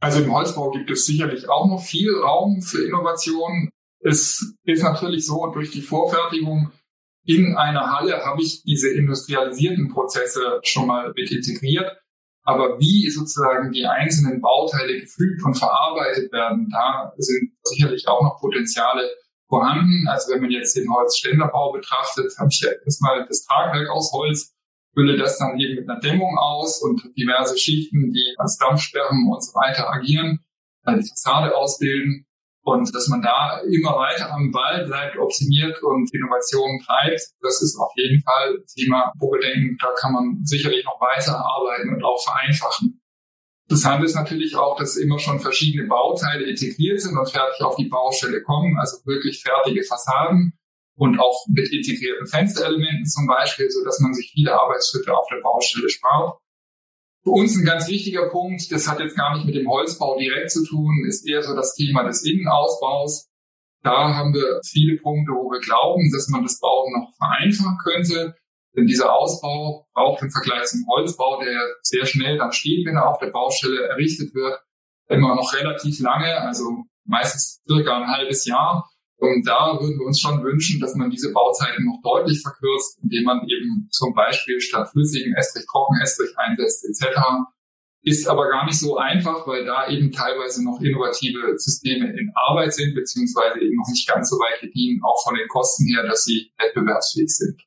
Also 0.00 0.22
im 0.22 0.32
Holzbau 0.32 0.70
gibt 0.70 0.90
es 0.90 1.06
sicherlich 1.06 1.48
auch 1.48 1.66
noch 1.68 1.82
viel 1.82 2.14
Raum 2.16 2.62
für 2.62 2.84
Innovation. 2.84 3.68
Es 4.00 4.54
ist 4.64 4.82
natürlich 4.82 5.26
so, 5.26 5.46
durch 5.52 5.70
die 5.70 5.82
Vorfertigung 5.82 6.72
in 7.24 7.56
einer 7.56 7.92
Halle 7.92 8.24
habe 8.24 8.40
ich 8.40 8.62
diese 8.62 8.90
industrialisierten 8.90 9.90
Prozesse 9.90 10.60
schon 10.62 10.86
mal 10.86 11.12
mit 11.14 11.30
integriert. 11.30 11.98
Aber 12.44 12.78
wie 12.80 13.10
sozusagen 13.10 13.72
die 13.72 13.84
einzelnen 13.84 14.40
Bauteile 14.40 14.98
gefügt 14.98 15.44
und 15.44 15.54
verarbeitet 15.54 16.32
werden, 16.32 16.70
da 16.72 17.12
sind 17.18 17.52
sicherlich 17.62 18.08
auch 18.08 18.22
noch 18.22 18.40
Potenziale 18.40 19.10
vorhanden. 19.48 20.08
Also 20.08 20.32
wenn 20.32 20.40
man 20.40 20.50
jetzt 20.50 20.74
den 20.74 20.88
Holzständerbau 20.90 21.72
betrachtet, 21.72 22.32
habe 22.38 22.48
ich 22.50 22.60
ja 22.60 22.70
erstmal 22.86 23.26
das 23.26 23.42
Tragwerk 23.44 23.90
aus 23.90 24.10
Holz 24.12 24.54
fülle 24.94 25.16
das 25.16 25.38
dann 25.38 25.58
eben 25.58 25.76
mit 25.76 25.88
einer 25.88 26.00
Dämmung 26.00 26.36
aus 26.38 26.82
und 26.82 27.02
diverse 27.16 27.56
Schichten, 27.56 28.10
die 28.12 28.34
als 28.38 28.56
Dampfsperren 28.58 29.28
und 29.30 29.44
so 29.44 29.52
weiter 29.54 29.90
agieren, 29.90 30.40
die 30.86 31.06
Fassade 31.06 31.54
ausbilden 31.54 32.26
und 32.68 32.94
dass 32.94 33.08
man 33.08 33.22
da 33.22 33.60
immer 33.60 33.96
weiter 33.96 34.30
am 34.30 34.50
Ball 34.52 34.84
bleibt, 34.84 35.16
optimiert 35.16 35.82
und 35.82 36.12
Innovationen 36.12 36.80
treibt, 36.84 37.20
das 37.40 37.62
ist 37.62 37.78
auf 37.78 37.92
jeden 37.96 38.22
Fall 38.22 38.62
Thema, 38.76 39.12
wo 39.18 39.32
wir 39.32 39.40
denken, 39.40 39.76
da 39.80 39.88
kann 39.98 40.12
man 40.12 40.40
sicherlich 40.44 40.84
noch 40.84 41.00
weiter 41.00 41.38
arbeiten 41.38 41.94
und 41.94 42.04
auch 42.04 42.22
vereinfachen. 42.22 43.00
Interessant 43.68 44.04
ist 44.04 44.14
natürlich 44.14 44.56
auch, 44.56 44.78
dass 44.78 44.96
immer 44.96 45.18
schon 45.18 45.40
verschiedene 45.40 45.88
Bauteile 45.88 46.44
integriert 46.44 47.00
sind 47.00 47.16
und 47.16 47.30
fertig 47.30 47.60
auf 47.62 47.76
die 47.76 47.88
Baustelle 47.88 48.42
kommen, 48.42 48.78
also 48.78 48.98
wirklich 49.06 49.42
fertige 49.42 49.82
Fassaden 49.82 50.52
und 50.98 51.18
auch 51.20 51.46
mit 51.48 51.72
integrierten 51.72 52.26
Fensterelementen 52.26 53.06
zum 53.06 53.26
Beispiel, 53.26 53.70
so 53.70 53.84
dass 53.84 54.00
man 54.00 54.12
sich 54.12 54.32
viele 54.32 54.52
Arbeitsschritte 54.52 55.16
auf 55.16 55.26
der 55.30 55.40
Baustelle 55.40 55.88
spart. 55.88 56.38
Für 57.22 57.30
uns 57.30 57.56
ein 57.56 57.64
ganz 57.64 57.88
wichtiger 57.88 58.28
Punkt, 58.30 58.70
das 58.72 58.88
hat 58.88 59.00
jetzt 59.00 59.16
gar 59.16 59.34
nicht 59.34 59.46
mit 59.46 59.54
dem 59.54 59.68
Holzbau 59.68 60.18
direkt 60.18 60.50
zu 60.50 60.64
tun, 60.64 61.04
ist 61.06 61.26
eher 61.26 61.42
so 61.42 61.54
das 61.54 61.74
Thema 61.74 62.02
des 62.02 62.24
Innenausbaus. 62.24 63.28
Da 63.82 64.14
haben 64.14 64.34
wir 64.34 64.60
viele 64.64 64.98
Punkte, 65.00 65.32
wo 65.32 65.50
wir 65.50 65.60
glauben, 65.60 66.10
dass 66.12 66.28
man 66.28 66.42
das 66.42 66.58
Bauen 66.58 66.92
noch 66.92 67.14
vereinfachen 67.16 67.78
könnte. 67.82 68.34
Denn 68.76 68.86
dieser 68.86 69.14
Ausbau 69.14 69.86
braucht 69.94 70.22
im 70.22 70.30
Vergleich 70.30 70.64
zum 70.66 70.84
Holzbau, 70.88 71.40
der 71.40 71.60
sehr 71.82 72.06
schnell 72.06 72.38
dann 72.38 72.52
steht, 72.52 72.86
wenn 72.86 72.96
er 72.96 73.08
auf 73.08 73.18
der 73.18 73.30
Baustelle 73.30 73.88
errichtet 73.88 74.34
wird, 74.34 74.60
immer 75.08 75.34
noch 75.36 75.54
relativ 75.54 76.00
lange, 76.00 76.40
also 76.40 76.84
meistens 77.04 77.60
circa 77.66 77.96
ein 77.96 78.08
halbes 78.08 78.44
Jahr. 78.46 78.88
Und 79.20 79.46
da 79.46 79.76
würden 79.80 79.98
wir 79.98 80.06
uns 80.06 80.20
schon 80.20 80.42
wünschen, 80.44 80.80
dass 80.80 80.94
man 80.94 81.10
diese 81.10 81.32
Bauzeiten 81.32 81.84
noch 81.84 82.00
deutlich 82.02 82.40
verkürzt, 82.40 82.98
indem 83.02 83.24
man 83.24 83.40
eben 83.48 83.88
zum 83.90 84.14
Beispiel 84.14 84.60
statt 84.60 84.90
flüssigen 84.90 85.34
Estrich 85.34 85.66
Trockenestrich 85.70 86.30
einsetzt 86.38 86.84
etc. 86.84 87.18
Ist 88.02 88.28
aber 88.28 88.48
gar 88.48 88.64
nicht 88.64 88.78
so 88.78 88.96
einfach, 88.96 89.44
weil 89.46 89.64
da 89.64 89.88
eben 89.88 90.12
teilweise 90.12 90.64
noch 90.64 90.80
innovative 90.80 91.58
Systeme 91.58 92.16
in 92.16 92.30
Arbeit 92.36 92.72
sind, 92.72 92.94
beziehungsweise 92.94 93.58
eben 93.60 93.76
noch 93.76 93.88
nicht 93.90 94.08
ganz 94.08 94.30
so 94.30 94.36
weit 94.36 94.60
gediehen, 94.60 95.00
auch 95.02 95.20
von 95.24 95.34
den 95.34 95.48
Kosten 95.48 95.86
her, 95.86 96.06
dass 96.06 96.24
sie 96.24 96.52
wettbewerbsfähig 96.56 97.28
sind. 97.28 97.60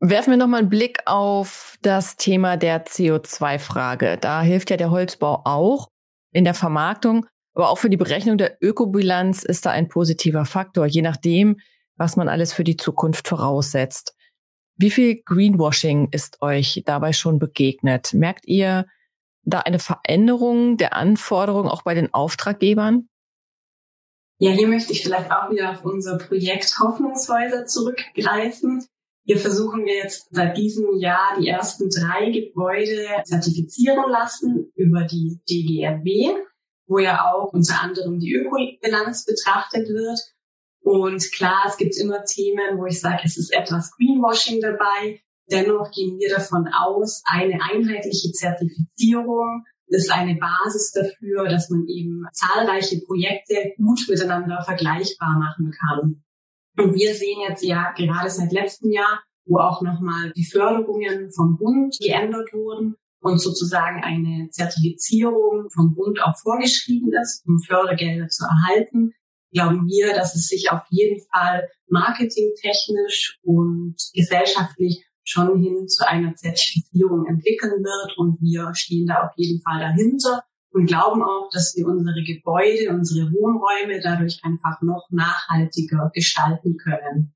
Werfen 0.00 0.32
wir 0.32 0.36
nochmal 0.38 0.60
einen 0.60 0.70
Blick 0.70 0.98
auf 1.04 1.76
das 1.82 2.16
Thema 2.16 2.56
der 2.56 2.86
CO2-Frage. 2.86 4.16
Da 4.18 4.42
hilft 4.42 4.70
ja 4.70 4.76
der 4.76 4.90
Holzbau 4.90 5.42
auch 5.44 5.88
in 6.32 6.44
der 6.44 6.54
Vermarktung. 6.54 7.26
Aber 7.54 7.70
auch 7.70 7.78
für 7.78 7.90
die 7.90 7.96
Berechnung 7.96 8.38
der 8.38 8.56
Ökobilanz 8.60 9.42
ist 9.42 9.66
da 9.66 9.70
ein 9.70 9.88
positiver 9.88 10.44
Faktor, 10.44 10.86
je 10.86 11.02
nachdem, 11.02 11.58
was 11.96 12.16
man 12.16 12.28
alles 12.28 12.52
für 12.52 12.64
die 12.64 12.76
Zukunft 12.76 13.28
voraussetzt. 13.28 14.14
Wie 14.76 14.90
viel 14.90 15.22
Greenwashing 15.22 16.08
ist 16.10 16.40
euch 16.40 16.82
dabei 16.86 17.12
schon 17.12 17.38
begegnet? 17.38 18.14
Merkt 18.14 18.46
ihr 18.46 18.86
da 19.44 19.60
eine 19.60 19.78
Veränderung 19.78 20.76
der 20.76 20.94
Anforderungen 20.96 21.68
auch 21.68 21.82
bei 21.82 21.94
den 21.94 22.12
Auftraggebern? 22.14 23.08
Ja, 24.38 24.50
hier 24.50 24.66
möchte 24.66 24.92
ich 24.92 25.02
vielleicht 25.02 25.30
auch 25.30 25.50
wieder 25.50 25.70
auf 25.70 25.84
unser 25.84 26.18
Projekt 26.18 26.74
Hoffnungshäuser 26.80 27.66
zurückgreifen. 27.66 28.84
Hier 29.24 29.38
versuchen 29.38 29.84
wir 29.84 29.94
jetzt 29.94 30.28
seit 30.30 30.56
diesem 30.56 30.98
Jahr 30.98 31.38
die 31.38 31.46
ersten 31.46 31.88
drei 31.90 32.30
Gebäude 32.30 33.06
zertifizieren 33.24 34.10
lassen 34.10 34.72
über 34.74 35.04
die 35.04 35.38
DGRB 35.48 36.36
wo 36.86 36.98
ja 36.98 37.32
auch 37.32 37.52
unter 37.52 37.80
anderem 37.82 38.18
die 38.18 38.34
Ökobilanz 38.34 39.24
betrachtet 39.24 39.88
wird. 39.88 40.18
Und 40.80 41.30
klar, 41.32 41.64
es 41.68 41.76
gibt 41.76 41.96
immer 41.96 42.24
Themen, 42.24 42.78
wo 42.78 42.86
ich 42.86 43.00
sage, 43.00 43.22
es 43.24 43.36
ist 43.36 43.52
etwas 43.52 43.92
Greenwashing 43.96 44.60
dabei. 44.60 45.20
Dennoch 45.50 45.90
gehen 45.92 46.18
wir 46.18 46.30
davon 46.34 46.68
aus, 46.68 47.22
eine 47.26 47.58
einheitliche 47.62 48.32
Zertifizierung 48.32 49.64
ist 49.88 50.10
eine 50.10 50.36
Basis 50.36 50.90
dafür, 50.92 51.46
dass 51.48 51.68
man 51.68 51.86
eben 51.86 52.24
zahlreiche 52.32 53.02
Projekte 53.06 53.74
gut 53.76 54.00
miteinander 54.08 54.62
vergleichbar 54.64 55.38
machen 55.38 55.70
kann. 55.78 56.24
Und 56.78 56.94
wir 56.94 57.14
sehen 57.14 57.40
jetzt 57.46 57.62
ja 57.62 57.92
gerade 57.92 58.30
seit 58.30 58.52
letztem 58.52 58.90
Jahr 58.90 59.22
wo 59.44 59.58
auch 59.58 59.82
nochmal 59.82 60.32
die 60.36 60.44
Förderungen 60.44 61.30
vom 61.32 61.56
Bund 61.56 61.96
geändert 62.00 62.52
wurden 62.52 62.96
und 63.22 63.38
sozusagen 63.40 64.02
eine 64.02 64.50
Zertifizierung 64.50 65.70
vom 65.72 65.94
Bund 65.94 66.20
auch 66.22 66.36
vorgeschrieben 66.42 67.12
ist, 67.22 67.44
um 67.46 67.60
Fördergelder 67.60 68.28
zu 68.28 68.44
erhalten, 68.44 69.12
glauben 69.52 69.86
wir, 69.86 70.12
dass 70.12 70.34
es 70.34 70.48
sich 70.48 70.70
auf 70.70 70.82
jeden 70.90 71.20
Fall 71.32 71.68
marketingtechnisch 71.88 73.38
und 73.42 73.96
gesellschaftlich 74.12 75.04
schon 75.24 75.62
hin 75.62 75.86
zu 75.86 76.06
einer 76.06 76.34
Zertifizierung 76.34 77.26
entwickeln 77.26 77.84
wird 77.84 78.18
und 78.18 78.40
wir 78.40 78.74
stehen 78.74 79.06
da 79.06 79.26
auf 79.26 79.32
jeden 79.36 79.62
Fall 79.62 79.78
dahinter 79.78 80.42
und 80.72 80.86
glauben 80.86 81.22
auch, 81.22 81.48
dass 81.52 81.76
wir 81.76 81.86
unsere 81.86 82.24
Gebäude, 82.24 82.90
unsere 82.90 83.30
Wohnräume 83.30 84.00
dadurch 84.02 84.40
einfach 84.42 84.82
noch 84.82 85.06
nachhaltiger 85.10 86.10
gestalten 86.12 86.76
können. 86.76 87.34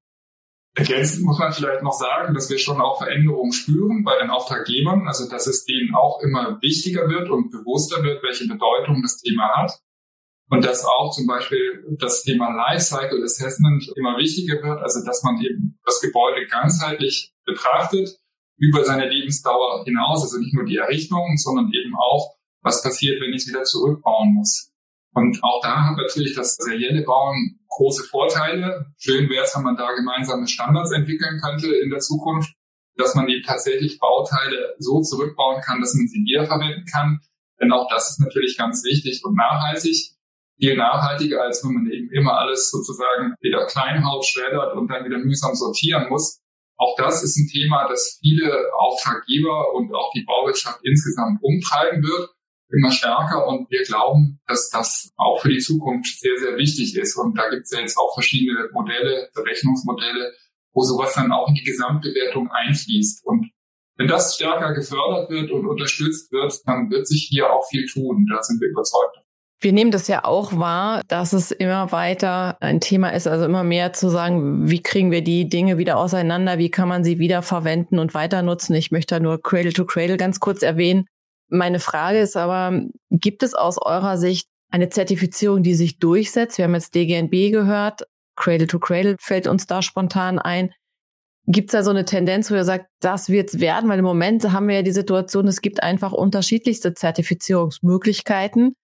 Ergänzend 0.76 1.25
muss 1.25 1.38
man 1.38 1.54
vielleicht 1.54 1.83
noch 1.83 1.95
sagen, 1.95 2.35
dass 2.35 2.50
wir 2.50 2.59
schon 2.59 2.83
auch 2.83 2.99
Veränderungen 2.99 3.52
spüren 3.52 4.04
bei 4.04 4.18
den 4.21 4.28
Auftraggebern, 4.28 5.09
also 5.09 5.26
dass 5.26 5.47
es 5.47 5.64
denen 5.64 5.95
auch 5.95 6.21
immer 6.21 6.61
wichtiger 6.61 7.09
wird 7.09 7.30
und 7.30 7.50
bewusster 7.50 8.02
wird, 8.02 8.23
welche 8.23 8.47
Bedeutung 8.47 9.00
das 9.00 9.16
Thema 9.16 9.49
hat. 9.56 9.73
Und 10.50 10.66
dass 10.66 10.85
auch 10.85 11.14
zum 11.14 11.26
Beispiel 11.26 11.83
das 11.99 12.23
Thema 12.23 12.50
Lifecycle 12.54 13.25
Assessment 13.25 13.90
immer 13.97 14.18
wichtiger 14.18 14.62
wird, 14.62 14.83
also 14.83 15.02
dass 15.02 15.23
man 15.23 15.40
eben 15.40 15.78
das 15.87 15.99
Gebäude 16.02 16.47
ganzheitlich 16.47 17.33
betrachtet 17.47 18.11
über 18.59 18.85
seine 18.85 19.09
Lebensdauer 19.09 19.83
hinaus, 19.85 20.23
also 20.23 20.38
nicht 20.38 20.54
nur 20.54 20.66
die 20.66 20.76
Errichtung, 20.76 21.38
sondern 21.38 21.73
eben 21.73 21.95
auch, 21.97 22.37
was 22.61 22.83
passiert, 22.83 23.23
wenn 23.23 23.33
ich 23.33 23.42
es 23.42 23.49
wieder 23.49 23.64
zurückbauen 23.64 24.35
muss. 24.35 24.71
Und 25.16 25.42
auch 25.42 25.62
da 25.62 25.87
hat 25.87 25.96
natürlich 25.96 26.35
das 26.35 26.56
serielle 26.56 27.02
Bauen 27.02 27.58
große 27.70 28.04
Vorteile. 28.04 28.92
Schön 28.99 29.30
wäre 29.30 29.44
es, 29.44 29.56
wenn 29.56 29.62
man 29.62 29.75
da 29.75 29.94
gemeinsame 29.94 30.46
Standards 30.46 30.92
entwickeln 30.92 31.40
könnte 31.42 31.75
in 31.75 31.88
der 31.88 32.00
Zukunft, 32.00 32.52
dass 32.99 33.14
man 33.14 33.26
eben 33.26 33.42
tatsächlich 33.42 33.99
Bauteile 33.99 34.75
so 34.78 35.00
zurückbauen 35.00 35.62
kann, 35.62 35.80
dass 35.80 35.94
man 35.94 36.06
sie 36.06 36.20
wiederverwenden 36.20 36.85
kann. 36.85 37.20
Denn 37.58 37.73
auch 37.73 37.88
das 37.88 38.11
ist 38.11 38.20
natürlich 38.20 38.58
ganz 38.58 38.85
wichtig 38.85 39.23
und 39.25 39.35
nachhaltig. 39.37 40.12
Viel 40.58 40.76
nachhaltiger, 40.76 41.42
als 41.42 41.64
wenn 41.64 41.73
man 41.73 41.90
eben 41.90 42.12
immer 42.12 42.38
alles 42.38 42.70
sozusagen 42.70 43.37
wieder 43.40 43.64
Kleinhaut 43.64 44.26
schreddert 44.26 44.76
und 44.76 44.88
dann 44.88 45.06
wieder 45.06 45.18
mühsam 45.18 45.54
sortieren 45.54 46.11
muss. 46.11 46.40
Auch 46.76 46.94
das 46.99 47.23
ist 47.23 47.38
ein 47.38 47.49
Thema, 47.49 47.88
das 47.88 48.18
viele 48.20 48.52
Auftraggeber 48.78 49.73
und 49.73 49.94
auch 49.94 50.12
die 50.14 50.25
Bauwirtschaft 50.25 50.80
insgesamt 50.85 51.42
umtreiben 51.42 52.02
wird 52.02 52.36
immer 52.73 52.90
stärker 52.90 53.46
und 53.46 53.70
wir 53.70 53.82
glauben, 53.82 54.40
dass 54.46 54.70
das 54.70 55.11
auch 55.16 55.40
für 55.40 55.50
die 55.50 55.58
Zukunft 55.58 56.18
sehr, 56.18 56.37
sehr 56.38 56.56
wichtig 56.56 56.96
ist. 56.96 57.16
Und 57.16 57.38
da 57.38 57.49
gibt 57.49 57.64
es 57.64 57.70
ja 57.70 57.80
jetzt 57.80 57.96
auch 57.96 58.12
verschiedene 58.14 58.68
Modelle, 58.73 59.28
Berechnungsmodelle, 59.35 60.32
wo 60.73 60.82
sowas 60.82 61.14
dann 61.14 61.32
auch 61.32 61.49
in 61.49 61.54
die 61.54 61.64
Gesamtbewertung 61.64 62.50
einfließt. 62.50 63.25
Und 63.25 63.50
wenn 63.96 64.08
das 64.08 64.35
stärker 64.35 64.75
gefördert 64.75 65.30
wird 65.30 65.50
und 65.50 65.66
unterstützt 65.66 66.30
wird, 66.32 66.52
dann 66.66 66.90
wird 66.90 67.06
sich 67.06 67.28
hier 67.30 67.50
auch 67.50 67.66
viel 67.68 67.87
tun. 67.87 68.26
Da 68.30 68.42
sind 68.42 68.61
wir 68.61 68.68
überzeugt. 68.68 69.16
Wir 69.58 69.73
nehmen 69.73 69.90
das 69.90 70.06
ja 70.06 70.25
auch 70.25 70.58
wahr, 70.58 71.00
dass 71.08 71.32
es 71.32 71.50
immer 71.50 71.90
weiter 71.90 72.58
ein 72.61 72.80
Thema 72.80 73.08
ist, 73.14 73.26
also 73.26 73.46
immer 73.46 73.64
mehr 73.64 73.94
zu 73.94 74.11
sagen, 74.11 74.68
wie 74.68 74.82
kriegen 74.82 75.11
wir 75.11 75.23
die 75.23 75.49
Dinge 75.49 75.78
wieder 75.78 75.96
auseinander, 75.96 76.58
wie 76.58 76.70
kann 76.70 76.88
man 76.88 77.04
sie 77.04 77.18
wieder 77.18 77.40
verwenden 77.40 77.99
und 77.99 78.12
weiter 78.12 78.42
nutzen. 78.42 78.75
Ich 78.75 78.90
möchte 78.90 79.14
da 79.14 79.20
nur 79.20 79.40
Cradle 79.40 79.73
to 79.73 79.87
Cradle 79.87 80.18
ganz 80.18 80.40
kurz 80.40 80.62
erwähnen. 80.62 81.06
Meine 81.49 81.79
Frage 81.79 82.19
ist 82.19 82.37
aber, 82.37 82.83
gibt 83.11 83.43
es 83.43 83.55
aus 83.55 83.79
eurer 83.79 84.19
Sicht 84.19 84.49
eine 84.71 84.88
Zertifizierung, 84.88 85.62
die 85.62 85.75
sich 85.75 85.99
durchsetzt? 85.99 86.59
Wir 86.59 86.65
haben 86.65 86.75
jetzt 86.75 86.95
DGNB 86.95 87.53
gehört, 87.53 88.03
Cradle 88.37 88.67
to 88.67 88.79
Cradle 88.79 89.17
fällt 89.19 89.47
uns 89.47 89.67
da 89.67 89.83
spontan 89.83 90.38
ein. 90.38 90.73
Gibt 91.47 91.71
es 91.71 91.73
da 91.73 91.83
so 91.85 91.91
eine 91.91 92.05
Tendenz, 92.05 92.50
wo 92.50 92.55
ihr 92.55 92.65
sagt, 92.65 92.87
das 93.00 93.29
wird's 93.29 93.61
werden? 93.61 93.88
Weil 93.88 94.00
im 94.00 94.05
Moment 94.05 94.50
haben 94.53 94.69
wir 94.69 94.76
ja 94.76 94.83
die 94.83 94.93
Situation, 94.93 95.47
es 95.47 95.62
gibt 95.62 95.83
einfach 95.83 96.12
unterschiedlichste 96.12 96.93
Zertifizierungsmöglichkeiten, 96.93 98.75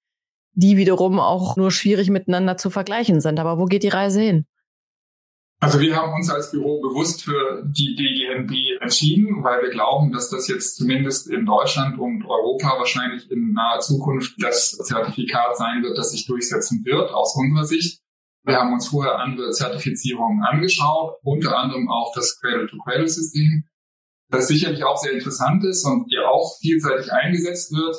die 0.55 0.77
wiederum 0.77 1.19
auch 1.19 1.57
nur 1.57 1.73
schwierig 1.73 2.09
miteinander 2.09 2.57
zu 2.57 2.71
vergleichen 2.71 3.21
sind. 3.21 3.41
Aber 3.41 3.59
wo 3.59 3.65
geht 3.65 3.83
die 3.83 3.89
Reise 3.89 4.21
hin? 4.21 4.47
Also 5.63 5.79
wir 5.79 5.95
haben 5.95 6.13
uns 6.15 6.29
als 6.29 6.51
Büro 6.51 6.81
bewusst 6.81 7.23
für 7.23 7.63
die 7.65 7.95
DGNB 7.95 8.83
entschieden, 8.83 9.45
weil 9.45 9.63
wir 9.63 9.71
glauben, 9.71 10.11
dass 10.11 10.29
das 10.29 10.49
jetzt 10.49 10.75
zumindest 10.75 11.31
in 11.31 11.47
Deutschland 11.47 12.01
und 12.01 12.25
Europa 12.25 12.81
wahrscheinlich 12.81 13.31
in 13.31 13.53
naher 13.53 13.79
Zukunft 13.79 14.35
das 14.43 14.73
Zertifikat 14.73 15.57
sein 15.57 15.85
wird, 15.85 15.97
das 15.97 16.11
sich 16.11 16.27
durchsetzen 16.27 16.85
wird, 16.85 17.13
aus 17.13 17.37
unserer 17.37 17.65
Sicht. 17.65 18.01
Wir 18.43 18.57
haben 18.57 18.73
uns 18.73 18.89
vorher 18.89 19.21
andere 19.21 19.53
Zertifizierungen 19.53 20.43
angeschaut, 20.43 21.19
unter 21.23 21.57
anderem 21.57 21.89
auch 21.89 22.13
das 22.13 22.41
Cradle-to-Cradle-System, 22.41 23.63
das 24.31 24.49
sicherlich 24.49 24.83
auch 24.83 24.97
sehr 24.97 25.13
interessant 25.13 25.65
ist 25.65 25.87
und 25.87 26.07
ja 26.11 26.27
auch 26.27 26.59
vielseitig 26.59 27.13
eingesetzt 27.13 27.71
wird, 27.71 27.95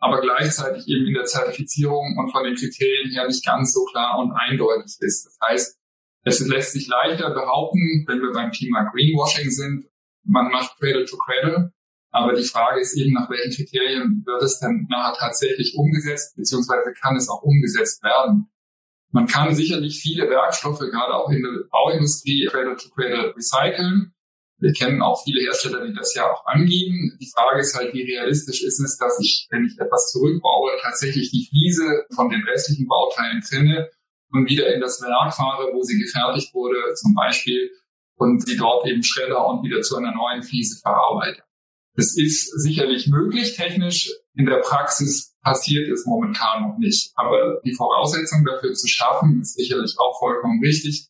aber 0.00 0.20
gleichzeitig 0.20 0.88
eben 0.88 1.06
in 1.06 1.14
der 1.14 1.26
Zertifizierung 1.26 2.18
und 2.18 2.32
von 2.32 2.42
den 2.42 2.56
Kriterien 2.56 3.12
her 3.12 3.28
nicht 3.28 3.46
ganz 3.46 3.72
so 3.72 3.84
klar 3.84 4.18
und 4.18 4.32
eindeutig 4.32 4.96
ist. 4.98 5.26
Das 5.26 5.38
heißt, 5.48 5.78
es 6.24 6.40
lässt 6.40 6.72
sich 6.72 6.88
leichter 6.88 7.30
behaupten, 7.30 8.04
wenn 8.08 8.20
wir 8.20 8.32
beim 8.32 8.50
Thema 8.50 8.84
Greenwashing 8.84 9.50
sind, 9.50 9.86
man 10.24 10.50
macht 10.50 10.78
Cradle 10.78 11.04
to 11.04 11.16
Cradle. 11.18 11.72
Aber 12.10 12.32
die 12.32 12.44
Frage 12.44 12.80
ist 12.80 12.96
eben, 12.96 13.12
nach 13.12 13.28
welchen 13.28 13.52
Kriterien 13.52 14.22
wird 14.24 14.42
es 14.42 14.58
denn 14.60 14.86
nachher 14.88 15.18
tatsächlich 15.18 15.74
umgesetzt, 15.76 16.36
beziehungsweise 16.36 16.92
kann 16.92 17.16
es 17.16 17.28
auch 17.28 17.42
umgesetzt 17.42 18.02
werden? 18.02 18.48
Man 19.10 19.26
kann 19.26 19.54
sicherlich 19.54 20.00
viele 20.00 20.30
Werkstoffe, 20.30 20.78
gerade 20.78 21.14
auch 21.14 21.28
in 21.30 21.42
der 21.42 21.68
Bauindustrie, 21.70 22.46
Cradle 22.50 22.76
to 22.76 22.88
Cradle 22.90 23.34
recyceln. 23.36 24.12
Wir 24.58 24.72
kennen 24.72 25.02
auch 25.02 25.22
viele 25.24 25.42
Hersteller, 25.42 25.84
die 25.86 25.92
das 25.92 26.14
ja 26.14 26.30
auch 26.30 26.46
angeben. 26.46 27.18
Die 27.20 27.30
Frage 27.34 27.60
ist 27.60 27.74
halt, 27.74 27.92
wie 27.92 28.02
realistisch 28.02 28.62
ist 28.62 28.80
es, 28.80 28.96
dass 28.96 29.18
ich, 29.20 29.48
wenn 29.50 29.64
ich 29.64 29.78
etwas 29.78 30.10
zurückbaue, 30.12 30.70
tatsächlich 30.82 31.30
die 31.32 31.46
Fliese 31.50 32.06
von 32.14 32.30
den 32.30 32.42
restlichen 32.44 32.86
Bauteilen 32.86 33.42
trenne 33.42 33.90
und 34.34 34.48
wieder 34.48 34.74
in 34.74 34.80
das 34.80 35.00
Werk 35.00 35.32
fahre, 35.32 35.72
wo 35.72 35.82
sie 35.82 35.98
gefertigt 35.98 36.52
wurde, 36.52 36.94
zum 36.94 37.14
Beispiel, 37.14 37.70
und 38.16 38.44
sie 38.44 38.56
dort 38.56 38.86
eben 38.86 39.02
schredder 39.02 39.46
und 39.46 39.64
wieder 39.64 39.80
zu 39.80 39.96
einer 39.96 40.14
neuen 40.14 40.42
Fliese 40.42 40.80
verarbeite. 40.80 41.42
Das 41.96 42.16
ist 42.16 42.50
sicherlich 42.60 43.06
möglich 43.06 43.54
technisch. 43.54 44.10
In 44.34 44.46
der 44.46 44.58
Praxis 44.58 45.36
passiert 45.42 45.88
es 45.88 46.04
momentan 46.06 46.68
noch 46.68 46.78
nicht. 46.78 47.12
Aber 47.14 47.60
die 47.64 47.74
Voraussetzung 47.74 48.44
dafür 48.44 48.72
zu 48.72 48.88
schaffen, 48.88 49.40
ist 49.40 49.54
sicherlich 49.54 49.94
auch 49.98 50.18
vollkommen 50.18 50.60
richtig. 50.64 51.08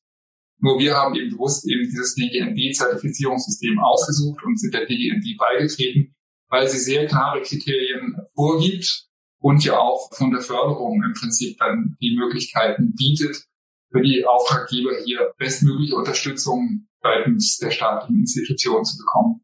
Nur 0.61 0.79
wir 0.79 0.95
haben 0.95 1.15
eben 1.15 1.31
bewusst 1.31 1.67
eben 1.67 1.83
dieses 1.83 2.15
DGNB-Zertifizierungssystem 2.15 3.79
ausgesucht 3.79 4.43
und 4.45 4.59
sind 4.59 4.75
der 4.75 4.87
DGNB 4.87 5.39
beigetreten, 5.39 6.15
weil 6.49 6.69
sie 6.69 6.79
sehr 6.79 7.07
klare 7.07 7.41
Kriterien 7.41 8.17
vorgibt, 8.35 9.09
und 9.44 9.62
ja 9.62 9.78
auch 9.78 10.09
von 10.14 10.30
der 10.30 10.40
Förderung 10.40 11.02
im 11.02 11.12
Prinzip 11.12 11.59
dann 11.59 11.98
die 12.00 12.16
Möglichkeiten 12.16 12.94
bietet, 12.94 13.44
für 13.92 14.00
die 14.00 14.24
Auftraggeber 14.24 14.92
hier 15.04 15.35
bestmögliche 15.37 15.96
Unterstützung 15.96 16.87
seitens 17.02 17.59
der 17.59 17.70
staatlichen 17.70 18.20
Institutionen 18.20 18.87
zu 18.87 18.96
bekommen. 18.96 19.42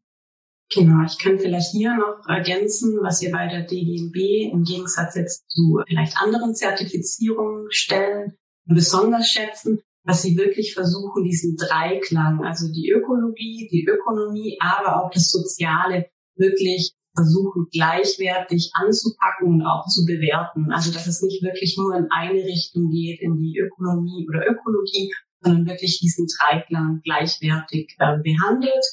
Genau, 0.73 1.05
ich 1.05 1.19
kann 1.19 1.37
vielleicht 1.37 1.71
hier 1.71 1.95
noch 1.95 2.27
ergänzen, 2.27 2.97
was 3.03 3.21
wir 3.21 3.29
bei 3.29 3.47
der 3.47 3.61
DGNB 3.61 4.51
im 4.51 4.63
Gegensatz 4.63 5.15
jetzt 5.15 5.47
zu 5.51 5.79
vielleicht 5.87 6.17
anderen 6.17 6.55
Zertifizierungen 6.55 7.67
stellen, 7.69 8.33
besonders 8.65 9.27
schätzen, 9.27 9.81
dass 10.03 10.23
sie 10.23 10.35
wirklich 10.35 10.73
versuchen, 10.73 11.23
diesen 11.23 11.57
Dreiklang, 11.57 12.43
also 12.43 12.71
die 12.73 12.89
Ökologie, 12.89 13.69
die 13.71 13.85
Ökonomie, 13.85 14.57
aber 14.59 15.03
auch 15.03 15.11
das 15.11 15.29
Soziale 15.29 16.09
wirklich 16.35 16.95
versuchen, 17.15 17.67
gleichwertig 17.71 18.71
anzupacken 18.73 19.47
und 19.47 19.65
auch 19.65 19.87
zu 19.87 20.05
bewerten. 20.05 20.71
Also 20.71 20.91
dass 20.91 21.07
es 21.07 21.21
nicht 21.21 21.43
wirklich 21.43 21.77
nur 21.77 21.95
in 21.95 22.07
eine 22.09 22.43
Richtung 22.43 22.89
geht, 22.89 23.21
in 23.21 23.37
die 23.37 23.57
Ökonomie 23.57 24.27
oder 24.29 24.47
Ökologie, 24.47 25.13
sondern 25.41 25.65
wirklich 25.65 25.99
diesen 25.99 26.27
Dreiklang 26.27 27.01
gleichwertig 27.03 27.95
äh, 27.99 28.17
behandelt. 28.19 28.85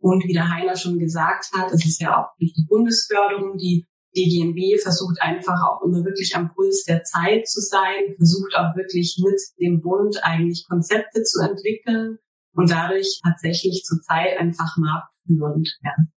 Und 0.00 0.24
wie 0.24 0.32
der 0.32 0.48
Heiner 0.48 0.76
schon 0.76 0.98
gesagt 0.98 1.50
hat, 1.54 1.72
es 1.72 1.84
ist 1.84 2.00
ja 2.00 2.16
auch 2.16 2.28
durch 2.38 2.52
die 2.52 2.66
Bundesförderung, 2.68 3.58
die 3.58 3.84
DGNB 4.16 4.80
versucht 4.80 5.20
einfach 5.20 5.60
auch 5.68 5.82
immer 5.84 6.04
wirklich 6.04 6.34
am 6.34 6.52
Puls 6.54 6.84
der 6.84 7.02
Zeit 7.02 7.46
zu 7.46 7.60
sein, 7.60 8.14
versucht 8.16 8.56
auch 8.56 8.74
wirklich 8.76 9.20
mit 9.22 9.40
dem 9.60 9.80
Bund 9.80 10.18
eigentlich 10.22 10.66
Konzepte 10.68 11.22
zu 11.24 11.40
entwickeln 11.42 12.18
und 12.54 12.70
dadurch 12.70 13.20
tatsächlich 13.22 13.82
zurzeit 13.84 14.38
einfach 14.38 14.76
marktführend 14.76 15.68
werden. 15.82 16.12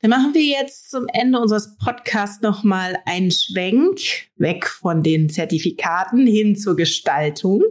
Dann 0.00 0.10
machen 0.10 0.32
wir 0.32 0.44
jetzt 0.44 0.90
zum 0.90 1.06
Ende 1.12 1.40
unseres 1.40 1.76
Podcasts 1.76 2.40
nochmal 2.40 2.98
einen 3.04 3.32
Schwenk 3.32 3.98
weg 4.36 4.66
von 4.66 5.02
den 5.02 5.28
Zertifikaten 5.28 6.26
hin 6.26 6.54
zur 6.54 6.76
Gestaltung. 6.76 7.64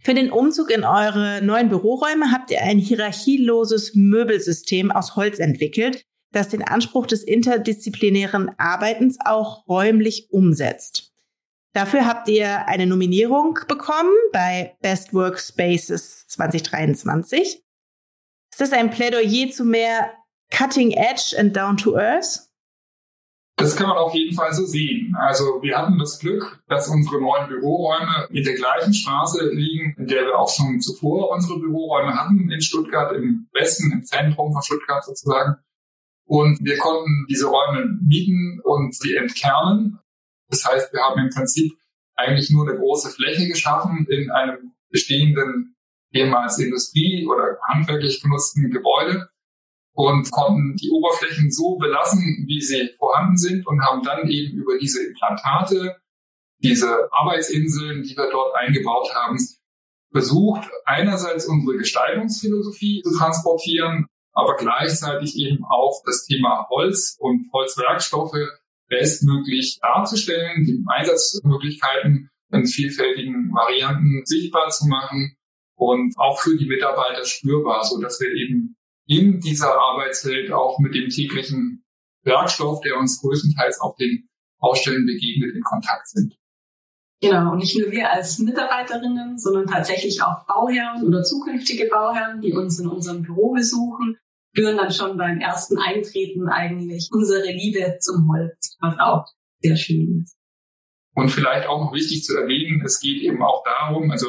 Für 0.00 0.14
den 0.14 0.30
Umzug 0.30 0.70
in 0.70 0.84
eure 0.84 1.42
neuen 1.42 1.68
Büroräume 1.68 2.30
habt 2.32 2.50
ihr 2.50 2.62
ein 2.62 2.78
hierarchieloses 2.78 3.94
Möbelsystem 3.94 4.90
aus 4.90 5.16
Holz 5.16 5.38
entwickelt, 5.38 6.04
das 6.32 6.48
den 6.48 6.62
Anspruch 6.62 7.06
des 7.06 7.22
interdisziplinären 7.22 8.50
Arbeitens 8.58 9.18
auch 9.24 9.66
räumlich 9.68 10.28
umsetzt. 10.30 11.12
Dafür 11.74 12.06
habt 12.06 12.28
ihr 12.28 12.68
eine 12.68 12.86
Nominierung 12.86 13.58
bekommen 13.68 14.14
bei 14.32 14.76
Best 14.80 15.12
Workspaces 15.12 16.26
2023. 16.28 17.62
Ist 18.50 18.60
das 18.60 18.72
ein 18.72 18.90
Plädoyer 18.90 19.50
zu 19.50 19.64
mehr 19.64 20.12
Cutting 20.50 20.92
Edge 20.92 21.34
and 21.38 21.54
Down 21.54 21.76
to 21.78 21.96
Earth? 21.96 22.48
Das 23.56 23.76
kann 23.76 23.88
man 23.88 23.98
auf 23.98 24.14
jeden 24.14 24.34
Fall 24.34 24.52
so 24.52 24.66
sehen. 24.66 25.14
Also 25.16 25.62
wir 25.62 25.78
hatten 25.78 25.96
das 25.98 26.18
Glück, 26.18 26.60
dass 26.66 26.88
unsere 26.88 27.20
neuen 27.20 27.48
Büroräume 27.48 28.26
in 28.30 28.42
der 28.42 28.54
gleichen 28.54 28.92
Straße 28.92 29.48
liegen, 29.52 29.94
in 29.96 30.08
der 30.08 30.24
wir 30.24 30.38
auch 30.38 30.52
schon 30.52 30.80
zuvor 30.80 31.30
unsere 31.30 31.60
Büroräume 31.60 32.14
hatten 32.14 32.50
in 32.50 32.60
Stuttgart, 32.60 33.14
im 33.14 33.48
Westen, 33.52 33.92
im 33.92 34.02
Zentrum 34.02 34.52
von 34.52 34.62
Stuttgart 34.62 35.04
sozusagen. 35.04 35.56
Und 36.26 36.58
wir 36.64 36.78
konnten 36.78 37.26
diese 37.30 37.46
Räume 37.46 37.96
mieten 38.02 38.60
und 38.64 38.94
sie 38.94 39.14
entkernen. 39.14 40.00
Das 40.48 40.64
heißt, 40.64 40.92
wir 40.92 41.00
haben 41.00 41.20
im 41.20 41.30
Prinzip 41.30 41.72
eigentlich 42.16 42.50
nur 42.50 42.68
eine 42.68 42.78
große 42.78 43.10
Fläche 43.10 43.46
geschaffen 43.46 44.06
in 44.08 44.30
einem 44.30 44.72
bestehenden 44.90 45.76
ehemals 46.12 46.58
Industrie- 46.58 47.26
oder 47.26 47.58
handwerklich 47.68 48.20
genutzten 48.20 48.70
Gebäude 48.70 49.28
und 49.94 50.30
konnten 50.30 50.76
die 50.76 50.90
Oberflächen 50.90 51.50
so 51.50 51.76
belassen, 51.76 52.44
wie 52.46 52.60
sie 52.60 52.90
vorhanden 52.98 53.36
sind 53.36 53.66
und 53.66 53.80
haben 53.82 54.02
dann 54.02 54.28
eben 54.28 54.58
über 54.58 54.76
diese 54.76 55.06
Implantate, 55.06 55.96
diese 56.58 57.08
Arbeitsinseln, 57.12 58.02
die 58.02 58.16
wir 58.16 58.30
dort 58.30 58.54
eingebaut 58.56 59.14
haben, 59.14 59.38
versucht, 60.12 60.68
einerseits 60.84 61.46
unsere 61.46 61.76
Gestaltungsphilosophie 61.76 63.02
zu 63.02 63.16
transportieren, 63.16 64.06
aber 64.32 64.56
gleichzeitig 64.56 65.36
eben 65.36 65.64
auch 65.64 66.02
das 66.04 66.24
Thema 66.24 66.66
Holz 66.70 67.16
und 67.18 67.50
Holzwerkstoffe 67.52 68.36
bestmöglich 68.88 69.78
darzustellen, 69.80 70.64
die 70.64 70.84
Einsatzmöglichkeiten 70.86 72.30
in 72.52 72.66
vielfältigen 72.66 73.52
Varianten 73.52 74.22
sichtbar 74.24 74.70
zu 74.70 74.86
machen 74.86 75.36
und 75.76 76.14
auch 76.18 76.40
für 76.40 76.56
die 76.56 76.66
Mitarbeiter 76.66 77.24
spürbar, 77.24 77.84
so 77.84 78.00
dass 78.00 78.20
wir 78.20 78.30
eben 78.30 78.76
in 79.06 79.40
dieser 79.40 79.78
Arbeitswelt 79.78 80.52
auch 80.52 80.78
mit 80.78 80.94
dem 80.94 81.08
täglichen 81.08 81.84
Werkstoff, 82.22 82.80
der 82.80 82.96
uns 82.96 83.20
größtenteils 83.20 83.80
auf 83.80 83.96
den 83.96 84.28
Baustellen 84.58 85.06
begegnet, 85.06 85.54
in 85.54 85.62
Kontakt 85.62 86.08
sind. 86.08 86.34
Genau, 87.20 87.52
und 87.52 87.58
nicht 87.58 87.78
nur 87.78 87.90
wir 87.90 88.10
als 88.10 88.38
Mitarbeiterinnen, 88.38 89.38
sondern 89.38 89.66
tatsächlich 89.66 90.22
auch 90.22 90.46
Bauherren 90.46 91.04
oder 91.06 91.22
zukünftige 91.22 91.88
Bauherren, 91.88 92.40
die 92.40 92.52
uns 92.52 92.78
in 92.78 92.88
unserem 92.88 93.22
Büro 93.22 93.52
besuchen, 93.52 94.18
spüren 94.50 94.76
dann 94.76 94.92
schon 94.92 95.16
beim 95.16 95.40
ersten 95.40 95.78
Eintreten 95.78 96.48
eigentlich 96.48 97.08
unsere 97.12 97.50
Liebe 97.50 97.98
zum 98.00 98.28
Holz, 98.30 98.76
was 98.80 98.98
auch 98.98 99.26
sehr 99.60 99.76
schön 99.76 100.22
ist. 100.22 100.36
Und 101.14 101.28
vielleicht 101.28 101.66
auch 101.66 101.80
noch 101.80 101.92
wichtig 101.92 102.24
zu 102.24 102.36
erwähnen, 102.36 102.82
es 102.84 103.00
geht 103.00 103.22
eben 103.22 103.42
auch 103.42 103.62
darum, 103.64 104.10
also 104.10 104.28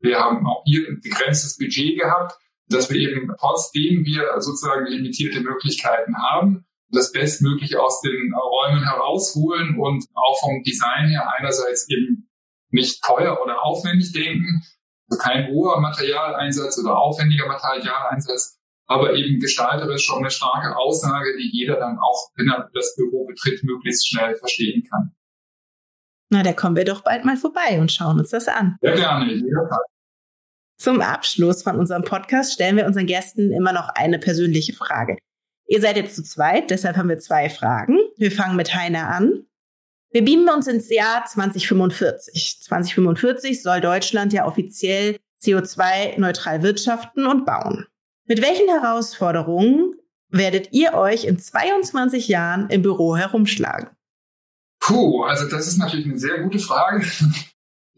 wir 0.00 0.18
haben 0.18 0.46
auch 0.46 0.62
hier 0.64 0.88
ein 0.88 1.00
begrenztes 1.00 1.56
Budget 1.56 2.00
gehabt, 2.00 2.34
dass 2.68 2.90
wir 2.90 2.98
eben 2.98 3.32
trotzdem 3.38 4.04
wir 4.04 4.40
sozusagen 4.40 4.86
limitierte 4.86 5.40
Möglichkeiten 5.40 6.16
haben, 6.16 6.66
das 6.90 7.12
Bestmögliche 7.12 7.80
aus 7.80 8.00
den 8.00 8.32
Räumen 8.34 8.84
herausholen 8.84 9.78
und 9.78 10.04
auch 10.14 10.40
vom 10.40 10.62
Design 10.62 11.08
her 11.08 11.30
einerseits 11.38 11.88
eben 11.90 12.28
nicht 12.70 13.02
teuer 13.02 13.38
oder 13.42 13.62
aufwendig 13.62 14.12
denken, 14.12 14.62
also 15.10 15.22
kein 15.22 15.48
hoher 15.48 15.80
Materialeinsatz 15.80 16.78
oder 16.78 16.98
aufwendiger 16.98 17.46
Materialeinsatz, 17.46 18.58
aber 18.86 19.14
eben 19.14 19.38
gestalterisch 19.38 20.04
schon 20.04 20.18
eine 20.18 20.30
starke 20.30 20.76
Aussage, 20.76 21.36
die 21.36 21.50
jeder 21.52 21.78
dann 21.78 21.98
auch, 21.98 22.30
wenn 22.36 22.48
er 22.48 22.70
das 22.72 22.94
Büro 22.96 23.26
betritt, 23.26 23.62
möglichst 23.64 24.08
schnell 24.08 24.34
verstehen 24.36 24.82
kann. 24.90 25.14
Na, 26.30 26.42
da 26.42 26.52
kommen 26.52 26.76
wir 26.76 26.84
doch 26.84 27.02
bald 27.02 27.24
mal 27.24 27.36
vorbei 27.36 27.78
und 27.80 27.90
schauen 27.90 28.18
uns 28.18 28.30
das 28.30 28.48
an. 28.48 28.76
Sehr 28.82 28.96
gerne, 28.96 29.32
jederzeit. 29.32 29.78
Zum 30.78 31.00
Abschluss 31.00 31.64
von 31.64 31.76
unserem 31.76 32.04
Podcast 32.04 32.52
stellen 32.52 32.76
wir 32.76 32.86
unseren 32.86 33.06
Gästen 33.06 33.52
immer 33.52 33.72
noch 33.72 33.88
eine 33.88 34.20
persönliche 34.20 34.74
Frage. 34.74 35.18
Ihr 35.66 35.80
seid 35.80 35.96
jetzt 35.96 36.14
zu 36.14 36.22
zweit, 36.22 36.70
deshalb 36.70 36.96
haben 36.96 37.08
wir 37.08 37.18
zwei 37.18 37.50
Fragen. 37.50 37.98
Wir 38.16 38.30
fangen 38.30 38.56
mit 38.56 38.74
Heiner 38.74 39.08
an. 39.08 39.44
Wir 40.10 40.24
beamen 40.24 40.48
uns 40.48 40.68
ins 40.68 40.88
Jahr 40.88 41.24
2045. 41.26 42.60
2045 42.62 43.62
soll 43.62 43.80
Deutschland 43.80 44.32
ja 44.32 44.46
offiziell 44.46 45.18
CO2-neutral 45.42 46.62
wirtschaften 46.62 47.26
und 47.26 47.44
bauen. 47.44 47.86
Mit 48.26 48.40
welchen 48.40 48.68
Herausforderungen 48.68 49.94
werdet 50.28 50.72
ihr 50.72 50.94
euch 50.94 51.24
in 51.24 51.38
22 51.38 52.28
Jahren 52.28 52.70
im 52.70 52.82
Büro 52.82 53.16
herumschlagen? 53.16 53.90
Puh, 54.80 55.24
also 55.24 55.48
das 55.48 55.66
ist 55.66 55.78
natürlich 55.78 56.06
eine 56.06 56.18
sehr 56.18 56.38
gute 56.38 56.60
Frage. 56.60 57.04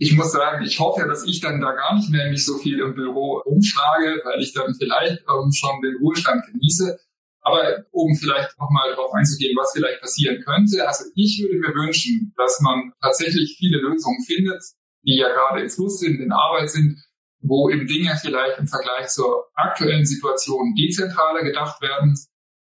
Ich 0.02 0.16
muss 0.16 0.32
sagen, 0.32 0.64
ich 0.64 0.80
hoffe 0.80 1.06
dass 1.06 1.26
ich 1.26 1.40
dann 1.40 1.60
da 1.60 1.72
gar 1.72 1.94
nicht 1.94 2.08
mehr 2.08 2.30
mich 2.30 2.46
so 2.46 2.56
viel 2.56 2.80
im 2.80 2.94
Büro 2.94 3.42
umschlage, 3.44 4.18
weil 4.24 4.40
ich 4.40 4.54
dann 4.54 4.74
vielleicht 4.74 5.20
ähm, 5.28 5.52
schon 5.52 5.82
den 5.82 5.96
Ruhestand 6.00 6.42
genieße. 6.46 6.98
Aber 7.42 7.84
um 7.90 8.16
vielleicht 8.16 8.58
nochmal 8.58 8.90
darauf 8.92 9.12
einzugehen, 9.12 9.54
was 9.60 9.72
vielleicht 9.74 10.00
passieren 10.00 10.42
könnte. 10.42 10.88
Also 10.88 11.04
ich 11.14 11.42
würde 11.42 11.58
mir 11.58 11.74
wünschen, 11.74 12.32
dass 12.38 12.60
man 12.62 12.92
tatsächlich 13.02 13.56
viele 13.58 13.76
Lösungen 13.76 14.24
findet, 14.24 14.62
die 15.04 15.18
ja 15.18 15.28
gerade 15.28 15.60
im 15.60 15.68
Fluss 15.68 16.00
sind, 16.00 16.18
in 16.18 16.32
Arbeit 16.32 16.70
sind, 16.70 16.96
wo 17.42 17.68
eben 17.68 17.86
Dinge 17.86 18.16
vielleicht 18.18 18.58
im 18.58 18.68
Vergleich 18.68 19.08
zur 19.08 19.48
aktuellen 19.54 20.06
Situation 20.06 20.74
dezentraler 20.76 21.44
gedacht 21.44 21.82
werden. 21.82 22.16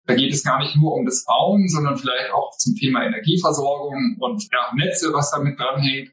Da 0.06 0.16
geht 0.16 0.34
es 0.34 0.46
gar 0.46 0.60
nicht 0.60 0.78
nur 0.78 0.94
um 0.94 1.06
das 1.06 1.26
Bauen, 1.26 1.68
sondern 1.68 1.98
vielleicht 1.98 2.32
auch 2.32 2.56
zum 2.58 2.74
Thema 2.76 3.04
Energieversorgung 3.04 4.16
und 4.18 4.48
ja, 4.50 4.72
Netze, 4.76 5.12
was 5.12 5.32
damit 5.32 5.60
dranhängt 5.60 6.12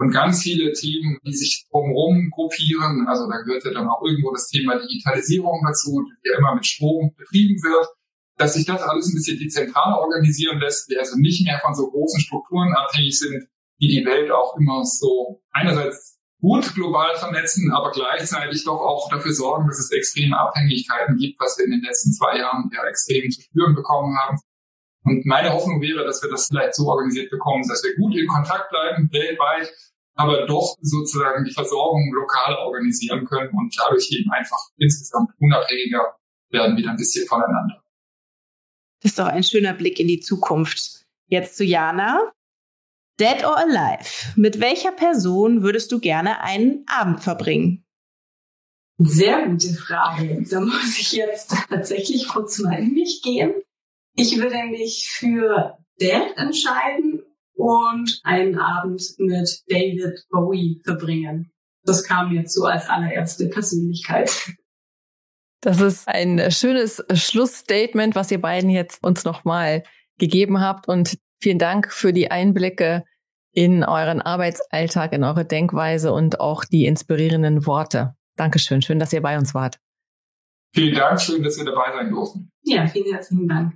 und 0.00 0.12
ganz 0.12 0.42
viele 0.42 0.72
Themen, 0.72 1.18
die 1.26 1.34
sich 1.34 1.66
drumherum 1.70 2.30
gruppieren. 2.30 3.06
Also 3.06 3.28
da 3.28 3.36
gehört 3.42 3.64
ja 3.64 3.70
dann 3.70 3.86
auch 3.86 4.02
irgendwo 4.02 4.32
das 4.32 4.48
Thema 4.48 4.80
Digitalisierung 4.80 5.62
dazu, 5.62 6.02
die 6.24 6.30
ja 6.30 6.38
immer 6.38 6.54
mit 6.54 6.66
Strom 6.66 7.12
betrieben 7.18 7.62
wird, 7.62 7.86
dass 8.38 8.54
sich 8.54 8.64
das 8.64 8.80
alles 8.80 9.08
ein 9.08 9.14
bisschen 9.14 9.38
dezentraler 9.38 9.98
organisieren 9.98 10.58
lässt, 10.58 10.88
wir 10.88 11.00
also 11.00 11.18
nicht 11.18 11.44
mehr 11.44 11.60
von 11.62 11.74
so 11.74 11.90
großen 11.90 12.18
Strukturen 12.20 12.72
abhängig 12.72 13.18
sind, 13.18 13.46
die 13.78 13.88
die 13.88 14.06
Welt 14.06 14.30
auch 14.30 14.56
immer 14.56 14.82
so 14.84 15.42
einerseits 15.52 16.18
gut 16.40 16.74
global 16.74 17.14
vernetzen, 17.16 17.70
aber 17.70 17.90
gleichzeitig 17.90 18.64
doch 18.64 18.80
auch 18.80 19.10
dafür 19.10 19.34
sorgen, 19.34 19.68
dass 19.68 19.78
es 19.78 19.90
extreme 19.90 20.40
Abhängigkeiten 20.40 21.18
gibt, 21.18 21.38
was 21.38 21.58
wir 21.58 21.66
in 21.66 21.72
den 21.72 21.82
letzten 21.82 22.14
zwei 22.14 22.38
Jahren 22.38 22.70
ja 22.72 22.88
extrem 22.88 23.30
zu 23.30 23.42
spüren 23.42 23.74
bekommen 23.74 24.16
haben. 24.16 24.38
Und 25.04 25.26
meine 25.26 25.52
Hoffnung 25.52 25.82
wäre, 25.82 26.04
dass 26.04 26.22
wir 26.22 26.30
das 26.30 26.46
vielleicht 26.46 26.74
so 26.74 26.88
organisiert 26.88 27.30
bekommen, 27.30 27.68
dass 27.68 27.82
wir 27.84 27.94
gut 27.96 28.16
in 28.16 28.26
Kontakt 28.26 28.70
bleiben, 28.70 29.10
weltweit, 29.12 29.70
aber 30.20 30.46
doch 30.46 30.76
sozusagen 30.82 31.44
die 31.44 31.52
Versorgung 31.52 32.12
lokal 32.12 32.56
organisieren 32.56 33.24
können 33.24 33.50
und 33.52 33.74
dadurch 33.78 34.08
eben 34.12 34.30
einfach 34.30 34.58
insgesamt 34.76 35.30
unabhängiger 35.38 36.14
werden 36.50 36.76
wieder 36.76 36.90
ein 36.90 36.96
bisschen 36.96 37.26
voneinander. 37.26 37.82
Das 39.02 39.12
ist 39.12 39.18
doch 39.18 39.26
ein 39.26 39.42
schöner 39.42 39.72
Blick 39.72 39.98
in 39.98 40.08
die 40.08 40.20
Zukunft. 40.20 41.06
Jetzt 41.26 41.56
zu 41.56 41.64
Jana. 41.64 42.32
Dead 43.18 43.44
or 43.44 43.56
alive? 43.56 44.32
Mit 44.36 44.60
welcher 44.60 44.92
Person 44.92 45.62
würdest 45.62 45.92
du 45.92 46.00
gerne 46.00 46.40
einen 46.40 46.84
Abend 46.86 47.22
verbringen? 47.22 47.84
Sehr 48.98 49.46
gute 49.46 49.72
Frage. 49.72 50.44
Da 50.50 50.60
muss 50.60 50.98
ich 50.98 51.12
jetzt 51.12 51.54
tatsächlich 51.70 52.28
kurz 52.28 52.58
mal 52.58 52.78
in 52.78 52.92
mich 52.92 53.22
gehen. 53.22 53.54
Ich 54.14 54.36
würde 54.36 54.64
mich 54.70 55.08
für 55.10 55.78
Dead 56.00 56.36
entscheiden 56.36 57.09
und 57.60 58.20
einen 58.24 58.58
Abend 58.58 59.02
mit 59.18 59.62
David 59.68 60.24
Bowie 60.30 60.80
verbringen. 60.84 61.52
Das 61.84 62.04
kam 62.04 62.32
jetzt 62.32 62.54
so 62.54 62.64
als 62.64 62.88
allererste 62.88 63.48
Persönlichkeit. 63.48 64.30
Das 65.62 65.80
ist 65.80 66.08
ein 66.08 66.50
schönes 66.50 67.04
Schlussstatement, 67.12 68.14
was 68.14 68.30
ihr 68.30 68.40
beiden 68.40 68.70
jetzt 68.70 69.04
uns 69.04 69.24
nochmal 69.24 69.82
gegeben 70.18 70.60
habt. 70.60 70.88
Und 70.88 71.18
vielen 71.40 71.58
Dank 71.58 71.92
für 71.92 72.12
die 72.12 72.30
Einblicke 72.30 73.04
in 73.52 73.84
euren 73.84 74.22
Arbeitsalltag, 74.22 75.12
in 75.12 75.24
eure 75.24 75.44
Denkweise 75.44 76.12
und 76.12 76.40
auch 76.40 76.64
die 76.64 76.86
inspirierenden 76.86 77.66
Worte. 77.66 78.14
Dankeschön. 78.36 78.80
Schön, 78.80 78.98
dass 78.98 79.12
ihr 79.12 79.20
bei 79.20 79.36
uns 79.36 79.54
wart. 79.54 79.78
Vielen 80.74 80.94
Dank. 80.94 81.20
Schön, 81.20 81.42
dass 81.42 81.58
wir 81.58 81.64
dabei 81.64 81.92
sein 81.92 82.10
durften. 82.10 82.50
Ja, 82.62 82.86
vielen 82.86 83.12
herzlichen 83.12 83.48
Dank. 83.48 83.74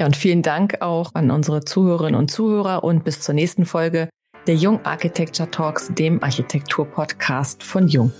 Ja, 0.00 0.06
und 0.06 0.16
vielen 0.16 0.40
Dank 0.40 0.80
auch 0.80 1.14
an 1.14 1.30
unsere 1.30 1.62
Zuhörerinnen 1.62 2.18
und 2.18 2.30
Zuhörer 2.30 2.84
und 2.84 3.04
bis 3.04 3.20
zur 3.20 3.34
nächsten 3.34 3.66
Folge 3.66 4.08
der 4.46 4.54
Jung 4.54 4.82
Architecture 4.86 5.50
Talks, 5.50 5.92
dem 5.92 6.22
Architektur-Podcast 6.22 7.62
von 7.62 7.86
Jung. 7.86 8.10